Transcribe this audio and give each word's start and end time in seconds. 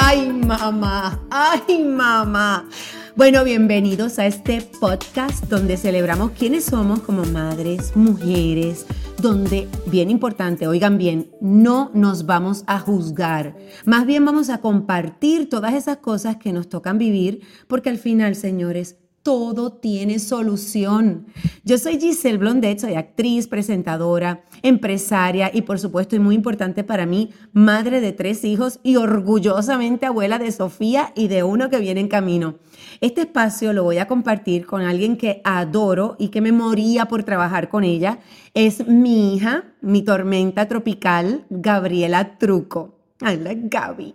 Ay, 0.00 0.32
mamá, 0.32 1.20
ay, 1.28 1.82
mamá. 1.82 2.68
Bueno, 3.16 3.42
bienvenidos 3.42 4.20
a 4.20 4.26
este 4.26 4.62
podcast 4.62 5.44
donde 5.46 5.76
celebramos 5.76 6.30
quiénes 6.30 6.66
somos 6.66 7.00
como 7.00 7.24
madres, 7.24 7.96
mujeres, 7.96 8.86
donde, 9.20 9.66
bien 9.86 10.08
importante, 10.08 10.68
oigan 10.68 10.98
bien, 10.98 11.32
no 11.40 11.90
nos 11.94 12.26
vamos 12.26 12.62
a 12.68 12.78
juzgar, 12.78 13.56
más 13.86 14.06
bien 14.06 14.24
vamos 14.24 14.50
a 14.50 14.58
compartir 14.60 15.48
todas 15.48 15.74
esas 15.74 15.96
cosas 15.96 16.36
que 16.36 16.52
nos 16.52 16.68
tocan 16.68 16.96
vivir, 16.96 17.40
porque 17.66 17.90
al 17.90 17.98
final, 17.98 18.36
señores, 18.36 18.98
todo 19.24 19.72
tiene 19.72 20.20
solución. 20.20 21.26
Yo 21.64 21.76
soy 21.76 21.98
Giselle 22.00 22.38
Blondet, 22.38 22.78
soy 22.78 22.94
actriz, 22.94 23.48
presentadora, 23.48 24.44
empresaria 24.62 25.50
y 25.52 25.62
por 25.62 25.78
supuesto, 25.78 26.16
y 26.16 26.18
muy 26.18 26.34
importante 26.34 26.84
para 26.84 27.06
mí, 27.06 27.30
madre 27.52 28.00
de 28.00 28.12
tres 28.12 28.44
hijos 28.44 28.80
y 28.82 28.96
orgullosamente 28.96 30.06
abuela 30.06 30.38
de 30.38 30.52
Sofía 30.52 31.12
y 31.14 31.28
de 31.28 31.42
uno 31.42 31.70
que 31.70 31.78
viene 31.78 32.00
en 32.00 32.08
camino. 32.08 32.56
Este 33.00 33.22
espacio 33.22 33.72
lo 33.72 33.84
voy 33.84 33.98
a 33.98 34.08
compartir 34.08 34.66
con 34.66 34.82
alguien 34.82 35.16
que 35.16 35.40
adoro 35.44 36.16
y 36.18 36.28
que 36.28 36.40
me 36.40 36.52
moría 36.52 37.06
por 37.06 37.22
trabajar 37.22 37.68
con 37.68 37.84
ella. 37.84 38.18
Es 38.54 38.86
mi 38.86 39.34
hija, 39.34 39.64
mi 39.80 40.02
tormenta 40.02 40.66
tropical, 40.66 41.44
Gabriela 41.50 42.38
Truco. 42.38 42.98
Hola, 43.20 43.52
Gaby. 43.54 44.14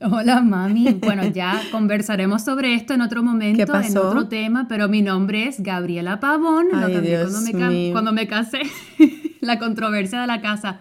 Hola, 0.00 0.40
mami. 0.42 0.98
Bueno, 1.00 1.24
ya 1.26 1.60
conversaremos 1.72 2.42
sobre 2.42 2.74
esto 2.74 2.94
en 2.94 3.00
otro 3.00 3.22
momento, 3.22 3.62
en 3.62 3.96
otro 3.98 4.28
tema, 4.28 4.66
pero 4.68 4.88
mi 4.88 5.02
nombre 5.02 5.46
es 5.46 5.62
Gabriela 5.62 6.20
Pavón. 6.20 6.66
Ay, 6.74 7.00
Dios 7.00 7.32
cuando, 7.32 7.70
me 7.70 7.92
cuando 7.92 8.12
me 8.12 8.26
casé, 8.26 8.62
la 9.46 9.58
controversia 9.58 10.20
de 10.20 10.26
la 10.26 10.40
casa. 10.40 10.80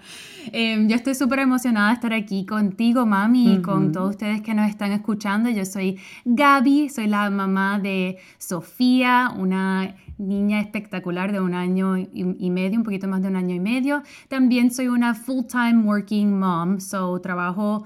Em, 0.51 0.87
yo 0.89 0.95
estoy 0.95 1.15
súper 1.15 1.39
emocionada 1.39 1.89
de 1.89 1.93
estar 1.95 2.13
aquí 2.13 2.45
contigo, 2.45 3.05
mami, 3.05 3.55
y 3.55 3.61
con 3.61 3.91
todos 3.91 4.11
ustedes 4.11 4.41
que 4.41 4.53
nos 4.53 4.69
están 4.69 4.91
escuchando. 4.91 5.49
Yo 5.49 5.65
soy 5.65 5.97
Gaby, 6.25 6.89
soy 6.89 7.07
la 7.07 7.29
mamá 7.29 7.79
de 7.79 8.17
Sofía, 8.37 9.31
una 9.37 9.95
niña 10.17 10.59
espectacular 10.59 11.31
de 11.31 11.39
un 11.39 11.53
año 11.53 11.97
y, 11.97 12.49
medio, 12.49 12.77
un 12.77 12.83
poquito 12.83 13.07
más 13.07 13.21
de 13.21 13.29
un 13.29 13.35
año 13.35 13.55
y 13.55 13.59
medio. 13.59 14.03
También 14.27 14.71
soy 14.71 14.87
una 14.87 15.13
full-time 15.13 15.83
working 15.83 16.37
mom, 16.37 16.79
so 16.79 17.19
trabajo 17.21 17.85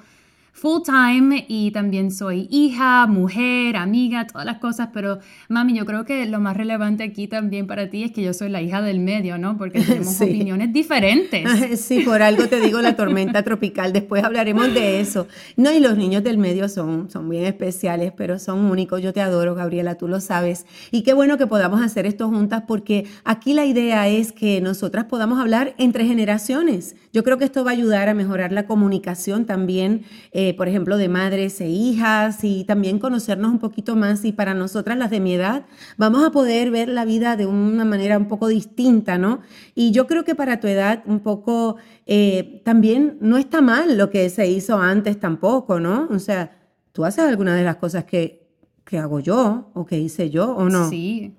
full 0.57 0.81
time 0.83 1.45
y 1.47 1.69
también 1.69 2.09
soy 2.11 2.47
hija, 2.49 3.05
mujer, 3.05 3.75
amiga, 3.75 4.25
todas 4.25 4.43
las 4.43 4.57
cosas, 4.57 4.89
pero 4.91 5.19
mami, 5.49 5.77
yo 5.77 5.85
creo 5.85 6.03
que 6.03 6.25
lo 6.25 6.39
más 6.39 6.57
relevante 6.57 7.03
aquí 7.03 7.27
también 7.27 7.67
para 7.67 7.91
ti 7.91 8.03
es 8.03 8.11
que 8.11 8.23
yo 8.23 8.33
soy 8.33 8.49
la 8.49 8.59
hija 8.59 8.81
del 8.81 8.99
medio, 8.99 9.37
¿no? 9.37 9.55
Porque 9.55 9.81
tenemos 9.87 10.19
opiniones 10.19 10.73
diferentes. 10.73 11.47
Sí, 11.77 12.01
por 12.01 12.21
algo 12.21 12.47
te 12.47 12.59
digo 12.59 12.81
la 12.81 12.95
tormenta 12.95 13.43
tropical, 13.43 13.93
después 13.93 14.23
hablaremos 14.23 14.73
de 14.73 14.99
eso. 14.99 15.27
No, 15.57 15.71
y 15.71 15.79
los 15.79 15.95
niños 15.95 16.23
del 16.23 16.37
medio 16.37 16.67
son, 16.69 17.09
son 17.09 17.29
bien 17.29 17.45
especiales, 17.45 18.11
pero 18.15 18.39
son 18.39 18.59
únicos. 18.65 19.01
Yo 19.01 19.13
te 19.13 19.21
adoro, 19.21 19.53
Gabriela, 19.53 19.95
tú 19.95 20.07
lo 20.07 20.19
sabes. 20.19 20.65
Y 20.91 21.03
qué 21.03 21.13
bueno 21.13 21.37
que 21.37 21.45
podamos 21.45 21.81
hacer 21.81 22.05
esto 22.05 22.29
juntas 22.29 22.63
porque 22.67 23.05
aquí 23.23 23.53
la 23.53 23.65
idea 23.65 24.07
es 24.07 24.31
que 24.31 24.59
nosotras 24.61 25.05
podamos 25.05 25.39
hablar 25.39 25.75
entre 25.77 26.05
generaciones. 26.05 26.95
Yo 27.13 27.23
creo 27.23 27.37
que 27.37 27.45
esto 27.45 27.63
va 27.63 27.71
a 27.71 27.73
ayudar 27.73 28.09
a 28.09 28.13
mejorar 28.13 28.51
la 28.51 28.65
comunicación 28.65 29.45
también. 29.45 30.03
Eh, 30.31 30.46
por 30.53 30.67
ejemplo, 30.67 30.97
de 30.97 31.09
madres 31.09 31.59
e 31.61 31.69
hijas 31.69 32.43
y 32.43 32.63
también 32.63 32.99
conocernos 32.99 33.51
un 33.51 33.59
poquito 33.59 33.95
más 33.95 34.23
y 34.25 34.31
para 34.31 34.53
nosotras 34.53 34.97
las 34.97 35.09
de 35.09 35.19
mi 35.19 35.33
edad 35.33 35.65
vamos 35.97 36.23
a 36.23 36.31
poder 36.31 36.71
ver 36.71 36.89
la 36.89 37.05
vida 37.05 37.35
de 37.35 37.45
una 37.45 37.85
manera 37.85 38.17
un 38.17 38.27
poco 38.27 38.47
distinta, 38.47 39.17
¿no? 39.17 39.41
Y 39.75 39.91
yo 39.91 40.07
creo 40.07 40.23
que 40.23 40.35
para 40.35 40.59
tu 40.59 40.67
edad 40.67 41.03
un 41.05 41.21
poco 41.21 41.77
eh, 42.05 42.61
también 42.63 43.17
no 43.21 43.37
está 43.37 43.61
mal 43.61 43.97
lo 43.97 44.09
que 44.09 44.29
se 44.29 44.47
hizo 44.47 44.77
antes 44.77 45.19
tampoco, 45.19 45.79
¿no? 45.79 46.07
O 46.11 46.19
sea, 46.19 46.57
tú 46.91 47.05
haces 47.05 47.25
alguna 47.25 47.55
de 47.55 47.63
las 47.63 47.77
cosas 47.77 48.05
que, 48.05 48.47
que 48.85 48.97
hago 48.97 49.19
yo 49.19 49.71
o 49.73 49.85
que 49.85 49.99
hice 49.99 50.29
yo 50.29 50.55
o 50.55 50.69
no. 50.69 50.89
Sí. 50.89 51.35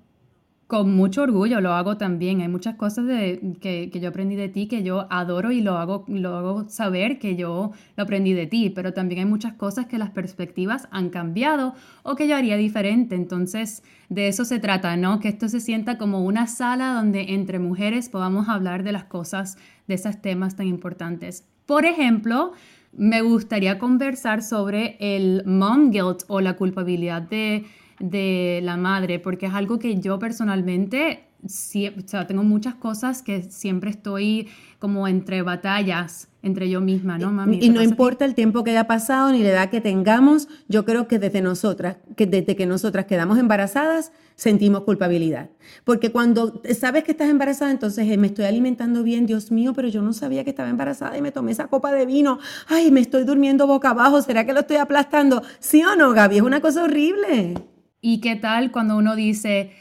Con 0.69 0.95
mucho 0.95 1.23
orgullo 1.23 1.61
lo 1.61 1.73
hago 1.73 1.97
también. 1.97 2.41
Hay 2.41 2.47
muchas 2.47 2.75
cosas 2.75 3.07
de, 3.07 3.55
que, 3.59 3.89
que, 3.91 3.99
yo 3.99 4.09
aprendí 4.09 4.35
de 4.35 4.49
ti 4.49 4.67
que 4.67 4.83
yo 4.83 5.07
adoro 5.09 5.51
y 5.51 5.61
lo 5.61 5.79
hago, 5.79 6.05
lo 6.07 6.35
hago 6.35 6.69
saber 6.69 7.17
que 7.17 7.35
yo 7.35 7.71
lo 7.97 8.03
aprendí 8.03 8.33
de 8.33 8.45
ti, 8.45 8.69
pero 8.69 8.93
también 8.93 9.21
hay 9.21 9.25
muchas 9.25 9.53
cosas 9.53 9.87
que 9.87 9.97
las 9.97 10.11
perspectivas 10.11 10.87
han 10.91 11.09
cambiado 11.09 11.73
o 12.03 12.15
que 12.15 12.27
yo 12.27 12.35
haría 12.35 12.55
diferente. 12.55 13.15
Entonces, 13.15 13.81
de 14.09 14.27
eso 14.27 14.45
se 14.45 14.59
trata, 14.59 14.95
¿no? 14.95 15.19
Que 15.19 15.29
esto 15.29 15.49
se 15.49 15.59
sienta 15.59 15.97
como 15.97 16.23
una 16.23 16.45
sala 16.45 16.93
donde 16.93 17.33
entre 17.33 17.57
mujeres 17.57 18.07
podamos 18.07 18.47
hablar 18.47 18.83
de 18.83 18.91
las 18.91 19.05
cosas, 19.05 19.57
de 19.87 19.95
esos 19.95 20.21
temas 20.21 20.55
tan 20.55 20.67
importantes. 20.67 21.47
Por 21.65 21.85
ejemplo, 21.85 22.51
me 22.93 23.23
gustaría 23.23 23.79
conversar 23.79 24.43
sobre 24.43 24.97
el 24.99 25.43
mom 25.47 25.89
guilt 25.89 26.25
o 26.27 26.41
la 26.41 26.55
culpabilidad 26.55 27.23
de 27.23 27.65
de 27.99 28.61
la 28.63 28.77
madre, 28.77 29.19
porque 29.19 29.47
es 29.47 29.53
algo 29.53 29.79
que 29.79 29.99
yo 29.99 30.19
personalmente, 30.19 31.25
sí, 31.45 31.87
o 31.87 32.07
sea, 32.07 32.27
tengo 32.27 32.43
muchas 32.43 32.75
cosas 32.75 33.21
que 33.21 33.43
siempre 33.43 33.89
estoy 33.89 34.47
como 34.79 35.07
entre 35.07 35.41
batallas 35.41 36.29
entre 36.41 36.69
yo 36.69 36.79
misma, 36.79 37.17
¿no, 37.17 37.31
mami? 37.31 37.59
Y, 37.61 37.69
no 37.69 37.81
importa 37.81 38.23
el 38.23 38.33
tiempo 38.33 38.63
que 38.63 38.71
haya 38.71 38.87
pasado 38.87 39.31
ni 39.31 39.43
la 39.43 39.49
edad 39.49 39.69
que 39.69 39.81
tengamos, 39.81 40.47
yo 40.69 40.85
creo 40.85 41.07
que 41.07 41.19
desde 41.19 41.41
nosotras, 41.41 41.97
que 42.15 42.27
desde 42.27 42.55
que 42.55 42.65
nosotras 42.65 43.05
quedamos 43.05 43.37
embarazadas, 43.37 44.13
sentimos 44.35 44.83
culpabilidad. 44.83 45.49
Porque 45.83 46.13
cuando 46.13 46.61
sabes 46.79 47.03
que 47.03 47.11
estás 47.11 47.29
embarazada, 47.29 47.71
entonces 47.71 48.09
eh, 48.09 48.17
me 48.17 48.27
estoy 48.27 48.45
alimentando 48.45 49.03
bien, 49.03 49.25
Dios 49.25 49.51
mío, 49.51 49.73
pero 49.75 49.89
yo 49.89 50.01
no 50.01 50.13
sabía 50.13 50.45
que 50.45 50.51
estaba 50.51 50.69
embarazada 50.69 51.17
y 51.17 51.21
me 51.21 51.33
tomé 51.33 51.51
esa 51.51 51.67
copa 51.67 51.91
de 51.91 52.05
vino. 52.05 52.39
Ay, 52.67 52.89
me 52.89 53.01
estoy 53.01 53.25
durmiendo 53.25 53.67
boca 53.67 53.89
abajo, 53.89 54.21
¿será 54.21 54.45
que 54.45 54.53
lo 54.53 54.61
estoy 54.61 54.77
aplastando? 54.77 55.43
¿Sí 55.59 55.83
o 55.83 55.97
no, 55.97 56.13
Gaby? 56.13 56.37
Es 56.37 56.41
una 56.41 56.61
cosa 56.61 56.83
horrible. 56.83 57.55
¿Y 58.01 58.21
qué 58.21 58.35
tal 58.35 58.71
cuando 58.71 58.95
uno 58.97 59.15
dice, 59.15 59.71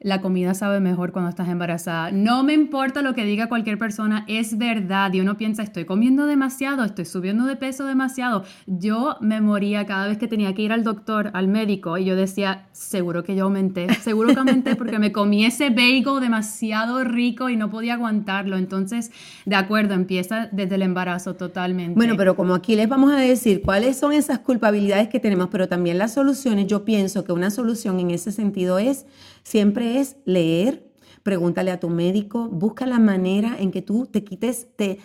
la 0.00 0.20
comida 0.20 0.54
sabe 0.54 0.80
mejor 0.80 1.12
cuando 1.12 1.28
estás 1.28 1.48
embarazada. 1.48 2.10
No 2.10 2.42
me 2.42 2.54
importa 2.54 3.02
lo 3.02 3.14
que 3.14 3.24
diga 3.24 3.48
cualquier 3.48 3.78
persona, 3.78 4.24
es 4.28 4.56
verdad. 4.56 5.12
Y 5.12 5.20
uno 5.20 5.36
piensa, 5.36 5.62
estoy 5.62 5.84
comiendo 5.84 6.26
demasiado, 6.26 6.84
estoy 6.84 7.04
subiendo 7.04 7.44
de 7.44 7.56
peso 7.56 7.84
demasiado. 7.84 8.44
Yo 8.66 9.16
me 9.20 9.40
moría 9.40 9.84
cada 9.86 10.08
vez 10.08 10.16
que 10.16 10.26
tenía 10.26 10.54
que 10.54 10.62
ir 10.62 10.72
al 10.72 10.84
doctor, 10.84 11.30
al 11.34 11.48
médico, 11.48 11.98
y 11.98 12.06
yo 12.06 12.16
decía, 12.16 12.66
seguro 12.72 13.24
que 13.24 13.36
yo 13.36 13.44
aumenté, 13.44 13.92
seguro 13.94 14.32
que 14.32 14.38
aumenté 14.38 14.74
porque 14.74 14.98
me 14.98 15.12
comí 15.12 15.44
ese 15.44 15.70
bagel 15.70 16.20
demasiado 16.20 17.04
rico 17.04 17.50
y 17.50 17.56
no 17.56 17.70
podía 17.70 17.94
aguantarlo. 17.94 18.56
Entonces, 18.56 19.10
de 19.44 19.56
acuerdo, 19.56 19.94
empieza 19.94 20.48
desde 20.50 20.76
el 20.76 20.82
embarazo 20.82 21.34
totalmente. 21.34 21.94
Bueno, 21.94 22.14
pero 22.16 22.36
como 22.36 22.54
aquí 22.54 22.74
les 22.74 22.88
vamos 22.88 23.12
a 23.12 23.16
decir 23.16 23.60
cuáles 23.62 23.98
son 23.98 24.12
esas 24.12 24.38
culpabilidades 24.38 25.08
que 25.08 25.20
tenemos, 25.20 25.48
pero 25.50 25.68
también 25.68 25.98
las 25.98 26.14
soluciones, 26.14 26.66
yo 26.68 26.84
pienso 26.84 27.24
que 27.24 27.32
una 27.32 27.50
solución 27.50 28.00
en 28.00 28.10
ese 28.10 28.32
sentido 28.32 28.78
es 28.78 29.04
Siempre 29.42 30.00
es 30.00 30.16
leer, 30.24 30.90
pregúntale 31.22 31.70
a 31.70 31.80
tu 31.80 31.88
médico, 31.90 32.48
busca 32.48 32.86
la 32.86 32.98
manera 32.98 33.56
en 33.58 33.70
que 33.70 33.82
tú 33.82 34.06
te 34.06 34.24
quites, 34.24 34.68
te, 34.76 34.98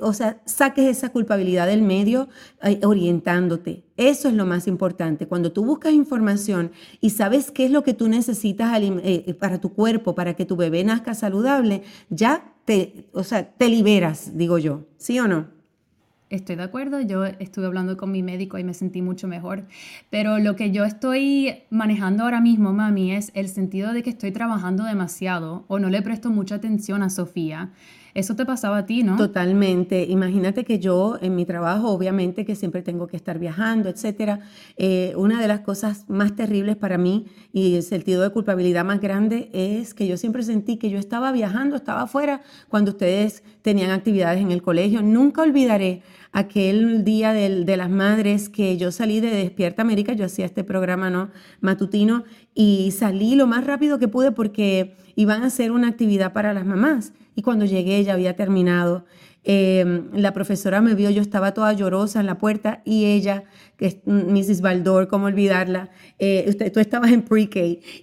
o 0.00 0.12
sea, 0.12 0.40
saques 0.44 0.86
esa 0.86 1.10
culpabilidad 1.10 1.66
del 1.66 1.82
medio 1.82 2.28
eh, 2.62 2.80
orientándote. 2.84 3.84
Eso 3.96 4.28
es 4.28 4.34
lo 4.34 4.46
más 4.46 4.66
importante. 4.68 5.26
Cuando 5.26 5.52
tú 5.52 5.64
buscas 5.64 5.92
información 5.92 6.72
y 7.00 7.10
sabes 7.10 7.50
qué 7.50 7.64
es 7.64 7.70
lo 7.70 7.82
que 7.82 7.94
tú 7.94 8.08
necesitas 8.08 8.70
eh, 8.80 9.34
para 9.38 9.60
tu 9.60 9.72
cuerpo, 9.72 10.14
para 10.14 10.34
que 10.34 10.44
tu 10.44 10.56
bebé 10.56 10.84
nazca 10.84 11.14
saludable, 11.14 11.82
ya 12.08 12.54
te, 12.64 13.08
o 13.12 13.24
sea, 13.24 13.50
te 13.52 13.68
liberas, 13.68 14.36
digo 14.36 14.58
yo. 14.58 14.84
¿Sí 14.96 15.18
o 15.18 15.26
no? 15.26 15.57
Estoy 16.30 16.56
de 16.56 16.62
acuerdo, 16.62 17.00
yo 17.00 17.24
estuve 17.24 17.64
hablando 17.64 17.96
con 17.96 18.12
mi 18.12 18.22
médico 18.22 18.58
y 18.58 18.64
me 18.64 18.74
sentí 18.74 19.00
mucho 19.00 19.26
mejor, 19.26 19.64
pero 20.10 20.38
lo 20.38 20.56
que 20.56 20.70
yo 20.70 20.84
estoy 20.84 21.62
manejando 21.70 22.24
ahora 22.24 22.42
mismo, 22.42 22.74
mami, 22.74 23.12
es 23.12 23.30
el 23.32 23.48
sentido 23.48 23.94
de 23.94 24.02
que 24.02 24.10
estoy 24.10 24.30
trabajando 24.30 24.84
demasiado 24.84 25.64
o 25.68 25.78
no 25.78 25.88
le 25.88 26.02
presto 26.02 26.28
mucha 26.30 26.56
atención 26.56 27.02
a 27.02 27.08
Sofía. 27.08 27.70
Eso 28.14 28.34
te 28.34 28.44
pasaba 28.44 28.78
a 28.78 28.86
ti, 28.86 29.04
¿no? 29.04 29.16
Totalmente. 29.16 30.04
Imagínate 30.04 30.64
que 30.64 30.78
yo 30.78 31.18
en 31.20 31.36
mi 31.36 31.46
trabajo, 31.46 31.88
obviamente 31.90 32.44
que 32.44 32.56
siempre 32.56 32.82
tengo 32.82 33.06
que 33.06 33.16
estar 33.16 33.38
viajando, 33.38 33.88
etcétera. 33.88 34.40
Eh, 34.76 35.12
una 35.16 35.40
de 35.40 35.46
las 35.46 35.60
cosas 35.60 36.04
más 36.08 36.34
terribles 36.34 36.76
para 36.76 36.98
mí 36.98 37.26
y 37.52 37.76
el 37.76 37.82
sentido 37.82 38.22
de 38.22 38.30
culpabilidad 38.30 38.84
más 38.84 39.00
grande 39.00 39.50
es 39.52 39.94
que 39.94 40.06
yo 40.06 40.16
siempre 40.16 40.42
sentí 40.42 40.78
que 40.78 40.90
yo 40.90 40.98
estaba 40.98 41.30
viajando, 41.32 41.76
estaba 41.76 42.02
afuera 42.02 42.42
cuando 42.68 42.90
ustedes 42.90 43.44
tenían 43.62 43.90
actividades 43.90 44.40
en 44.40 44.50
el 44.50 44.62
colegio. 44.62 45.00
Nunca 45.00 45.42
olvidaré 45.42 46.02
aquel 46.32 47.04
día 47.04 47.32
de 47.32 47.76
las 47.76 47.90
madres 47.90 48.48
que 48.48 48.76
yo 48.76 48.92
salí 48.92 49.20
de 49.20 49.30
Despierta 49.30 49.82
América, 49.82 50.12
yo 50.12 50.24
hacía 50.26 50.46
este 50.46 50.64
programa 50.64 51.10
¿no? 51.10 51.30
matutino 51.60 52.24
y 52.54 52.90
salí 52.92 53.34
lo 53.34 53.46
más 53.46 53.66
rápido 53.66 53.98
que 53.98 54.08
pude 54.08 54.32
porque 54.32 54.96
iban 55.16 55.42
a 55.42 55.46
hacer 55.46 55.72
una 55.72 55.88
actividad 55.88 56.32
para 56.32 56.52
las 56.52 56.66
mamás 56.66 57.12
y 57.34 57.42
cuando 57.42 57.64
llegué 57.64 58.02
ya 58.04 58.14
había 58.14 58.36
terminado. 58.36 59.04
Em, 59.50 60.10
la 60.12 60.34
profesora 60.34 60.82
me 60.82 60.94
vio, 60.94 61.08
yo 61.08 61.22
estaba 61.22 61.54
toda 61.54 61.72
llorosa 61.72 62.20
en 62.20 62.26
la 62.26 62.36
puerta 62.36 62.82
y 62.84 63.06
ella, 63.06 63.44
que 63.78 63.86
es 63.86 63.96
Mrs. 64.04 64.60
Baldor, 64.60 65.08
cómo 65.08 65.24
olvidarla, 65.24 65.88
eh, 66.18 66.44
usted, 66.46 66.70
tú 66.70 66.80
estabas 66.80 67.12
en 67.12 67.22
pre-K 67.22 67.58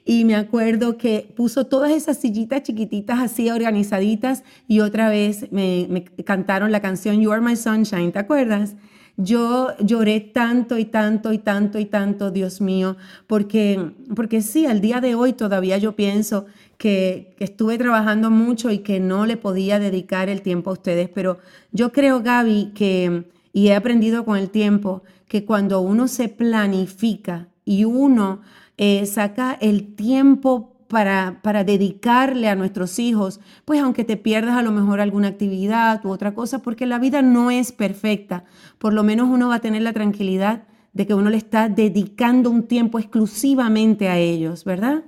y 0.05 0.25
me 0.25 0.35
acuerdo 0.35 0.97
que 0.97 1.31
puso 1.35 1.67
todas 1.67 1.91
esas 1.91 2.17
sillitas 2.17 2.63
chiquititas 2.63 3.19
así 3.19 3.51
organizaditas 3.51 4.43
y 4.67 4.79
otra 4.79 5.07
vez 5.07 5.51
me, 5.51 5.85
me 5.87 6.03
cantaron 6.03 6.71
la 6.71 6.81
canción 6.81 7.21
You 7.21 7.31
Are 7.31 7.41
My 7.41 7.55
Sunshine, 7.55 8.11
¿te 8.11 8.17
acuerdas? 8.17 8.73
Yo 9.17 9.77
lloré 9.79 10.19
tanto 10.19 10.77
y 10.77 10.85
tanto 10.85 11.31
y 11.31 11.37
tanto 11.37 11.79
y 11.79 11.85
tanto, 11.85 12.31
Dios 12.31 12.59
mío, 12.59 12.97
porque, 13.27 13.91
porque 14.13 14.41
sí, 14.41 14.65
al 14.65 14.81
día 14.81 14.99
de 14.99 15.15
hoy 15.15 15.31
todavía 15.31 15.77
yo 15.77 15.95
pienso 15.95 16.47
que, 16.77 17.35
estuve 17.39 17.77
trabajando 17.77 18.29
mucho 18.31 18.71
y 18.71 18.79
que 18.79 18.99
no 18.99 19.25
le 19.25 19.37
podía 19.37 19.79
dedicar 19.79 20.29
el 20.29 20.41
tiempo 20.41 20.69
a 20.69 20.73
ustedes, 20.73 21.09
pero 21.09 21.39
yo 21.71 21.91
creo, 21.91 22.21
Gaby, 22.21 22.71
que, 22.75 23.25
y 23.53 23.67
he 23.67 23.75
aprendido 23.75 24.25
con 24.25 24.37
el 24.37 24.49
tiempo, 24.49 25.03
que 25.27 25.45
cuando 25.45 25.81
uno 25.81 26.07
se 26.07 26.29
planifica 26.29 27.47
y 27.65 27.85
uno 27.85 28.41
eh, 28.77 29.05
saca 29.05 29.57
el 29.59 29.95
tiempo 29.95 30.71
para, 30.87 31.39
para, 31.41 31.63
dedicarle 31.63 32.47
a 32.47 32.55
nuestros 32.55 32.99
hijos, 32.99 33.39
pues 33.65 33.81
aunque 33.81 34.03
te 34.03 34.17
pierdas 34.17 34.55
a 34.55 34.61
lo 34.61 34.71
mejor 34.71 35.01
alguna 35.01 35.29
actividad 35.29 36.05
u 36.05 36.09
otra 36.09 36.35
cosa, 36.35 36.59
porque 36.59 36.85
la 36.85 36.99
vida 36.99 37.21
no 37.21 37.49
es 37.49 37.71
perfecta, 37.71 38.43
por 38.77 38.93
lo 38.93 39.03
menos 39.03 39.27
uno 39.29 39.49
va 39.49 39.55
a 39.55 39.61
tener 39.61 39.81
la 39.81 39.93
tranquilidad 39.93 40.63
de 40.93 41.07
que 41.07 41.13
uno 41.13 41.29
le 41.29 41.37
está 41.37 41.67
dedicando 41.67 42.49
un 42.49 42.63
tiempo 42.63 42.99
exclusivamente 42.99 44.07
a 44.07 44.17
ellos, 44.17 44.63
¿verdad? 44.63 45.03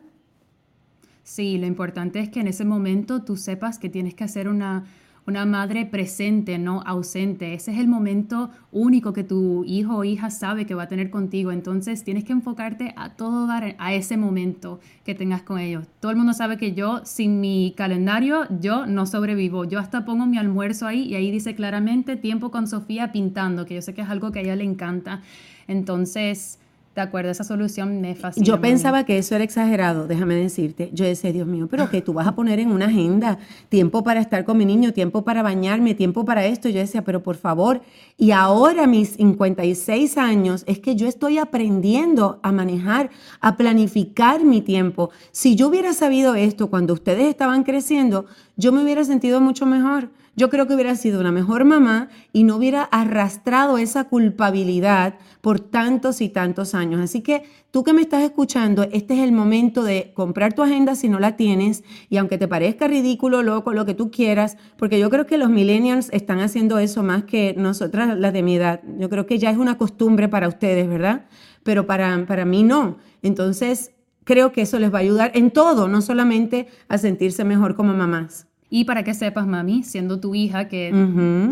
Sí, 1.28 1.58
lo 1.58 1.68
importante 1.68 2.22
es 2.22 2.30
que 2.30 2.40
en 2.40 2.48
ese 2.48 2.64
momento 2.64 3.22
tú 3.22 3.36
sepas 3.36 3.80
que 3.80 3.90
tienes 3.90 4.14
que 4.14 4.24
hacer 4.24 4.48
una, 4.48 4.86
una 5.26 5.46
madre 5.46 5.86
presente, 5.86 6.58
no 6.58 6.82
ausente. 6.86 7.54
Ese 7.54 7.74
es 7.74 7.80
el 7.80 7.90
momento 7.90 8.50
único 8.72 9.12
que 9.12 9.26
tu 9.26 9.66
hijo 9.66 9.98
o 9.98 10.06
hija 10.06 10.30
sabe 10.30 10.66
que 10.66 10.74
va 10.74 10.84
a 10.84 10.88
tener 10.88 11.10
contigo. 11.10 11.52
Entonces 11.52 12.06
tienes 12.06 12.24
que 12.24 12.32
enfocarte 12.32 12.94
a 12.96 13.18
todo 13.18 13.46
dar 13.46 13.76
a 13.78 13.94
ese 13.94 14.16
momento 14.16 14.80
que 15.04 15.16
tengas 15.16 15.42
con 15.42 15.60
ellos. 15.60 15.86
Todo 16.00 16.12
el 16.14 16.18
mundo 16.18 16.32
sabe 16.32 16.56
que 16.56 16.74
yo 16.74 17.02
sin 17.04 17.42
mi 17.42 17.74
calendario 17.76 18.48
yo 18.62 18.86
no 18.86 19.06
sobrevivo. 19.06 19.66
Yo 19.66 19.80
hasta 19.80 20.06
pongo 20.06 20.28
mi 20.28 20.38
almuerzo 20.38 20.88
ahí 20.88 21.02
y 21.02 21.16
ahí 21.16 21.30
dice 21.30 21.56
claramente 21.56 22.16
tiempo 22.16 22.52
con 22.52 22.68
Sofía 22.68 23.12
pintando, 23.12 23.66
que 23.66 23.76
yo 23.76 23.82
sé 23.82 23.94
que 23.94 24.00
es 24.00 24.10
algo 24.10 24.32
que 24.32 24.40
a 24.40 24.42
ella 24.44 24.56
le 24.56 24.64
encanta. 24.64 25.22
Entonces 25.68 26.58
de 27.02 27.08
acuerdo, 27.08 27.30
esa 27.30 27.44
solución 27.44 28.02
me 28.02 28.16
fascina. 28.16 28.46
Yo 28.46 28.60
pensaba 28.60 29.04
que 29.06 29.18
eso 29.18 29.36
era 29.36 29.44
exagerado, 29.44 30.08
déjame 30.08 30.36
decirte. 30.36 30.90
Yo 30.94 31.06
decía, 31.06 31.32
Dios 31.32 31.48
mío, 31.48 31.68
pero 31.70 31.90
que 31.90 32.02
tú 32.02 32.14
vas 32.14 32.28
a 32.28 32.36
poner 32.36 32.60
en 32.60 32.72
una 32.72 32.86
agenda 32.86 33.38
tiempo 33.70 34.04
para 34.04 34.20
estar 34.20 34.46
con 34.46 34.58
mi 34.58 34.66
niño, 34.66 34.94
tiempo 34.94 35.24
para 35.24 35.44
bañarme, 35.44 35.94
tiempo 35.94 36.26
para 36.26 36.46
esto. 36.46 36.70
Yo 36.70 36.80
decía, 36.80 37.04
pero 37.04 37.22
por 37.22 37.36
favor, 37.36 37.82
y 38.18 38.32
ahora 38.32 38.88
mis 38.88 39.10
56 39.12 40.18
años 40.18 40.64
es 40.68 40.80
que 40.80 40.96
yo 40.96 41.08
estoy 41.08 41.38
aprendiendo 41.38 42.40
a 42.42 42.52
manejar, 42.52 43.12
a 43.42 43.58
planificar 43.58 44.44
mi 44.44 44.62
tiempo. 44.62 45.12
Si 45.32 45.56
yo 45.56 45.68
hubiera 45.68 45.94
sabido 45.94 46.36
esto 46.36 46.70
cuando 46.70 46.94
ustedes 46.94 47.28
estaban 47.28 47.64
creciendo, 47.64 48.26
yo 48.56 48.72
me 48.72 48.84
hubiera 48.84 49.04
sentido 49.04 49.40
mucho 49.40 49.66
mejor 49.66 50.10
yo 50.38 50.52
creo 50.52 50.68
que 50.68 50.76
hubiera 50.76 50.96
sido 50.96 51.20
una 51.20 51.32
mejor 51.32 51.66
mamá 51.66 52.10
y 52.32 52.44
no 52.44 52.58
hubiera 52.58 52.84
arrastrado 52.84 53.80
esa 53.80 54.04
culpabilidad 54.04 55.16
por 55.42 55.60
tantos 55.60 56.22
y 56.22 56.30
tantos 56.30 56.76
años. 56.76 57.02
Así 57.02 57.22
que 57.22 57.44
tú 57.72 57.84
que 57.84 57.92
me 57.92 58.04
estás 58.04 58.22
escuchando, 58.22 58.84
este 58.84 59.16
es 59.16 59.22
el 59.22 59.32
momento 59.32 59.84
de 59.84 60.12
comprar 60.14 60.54
tu 60.54 60.62
agenda 60.62 60.94
si 60.94 61.10
no 61.10 61.20
la 61.20 61.36
tienes 61.38 61.84
y 62.12 62.18
aunque 62.18 62.38
te 62.38 62.48
parezca 62.48 62.88
ridículo, 62.88 63.42
loco, 63.42 63.74
lo 63.74 63.86
que 63.88 63.96
tú 63.96 64.12
quieras, 64.12 64.58
porque 64.78 65.00
yo 65.00 65.10
creo 65.10 65.26
que 65.26 65.40
los 65.40 65.50
millennials 65.50 66.10
están 66.14 66.40
haciendo 66.40 66.78
eso 66.78 67.02
más 67.02 67.24
que 67.24 67.56
nosotras, 67.58 68.16
las 68.16 68.32
de 68.32 68.44
mi 68.44 68.58
edad. 68.58 68.82
Yo 69.00 69.10
creo 69.10 69.26
que 69.26 69.40
ya 69.40 69.50
es 69.50 69.58
una 69.58 69.80
costumbre 69.80 70.30
para 70.30 70.48
ustedes, 70.48 70.88
¿verdad? 70.88 71.26
Pero 71.64 71.88
para, 71.88 72.28
para 72.28 72.46
mí 72.46 72.62
no. 72.62 72.98
Entonces, 73.24 73.92
creo 74.24 74.52
que 74.52 74.62
eso 74.62 74.78
les 74.78 74.94
va 74.94 75.00
a 75.00 75.02
ayudar 75.02 75.32
en 75.34 75.50
todo, 75.50 75.88
no 75.88 76.04
solamente 76.04 76.68
a 76.90 77.00
sentirse 77.00 77.44
mejor 77.44 77.76
como 77.76 77.96
mamás. 77.96 78.46
Y 78.70 78.84
para 78.84 79.04
que 79.04 79.14
sepas, 79.14 79.48
mami, 79.48 79.84
siendo 79.84 80.20
tu 80.20 80.36
hija, 80.36 80.68
que, 80.68 80.92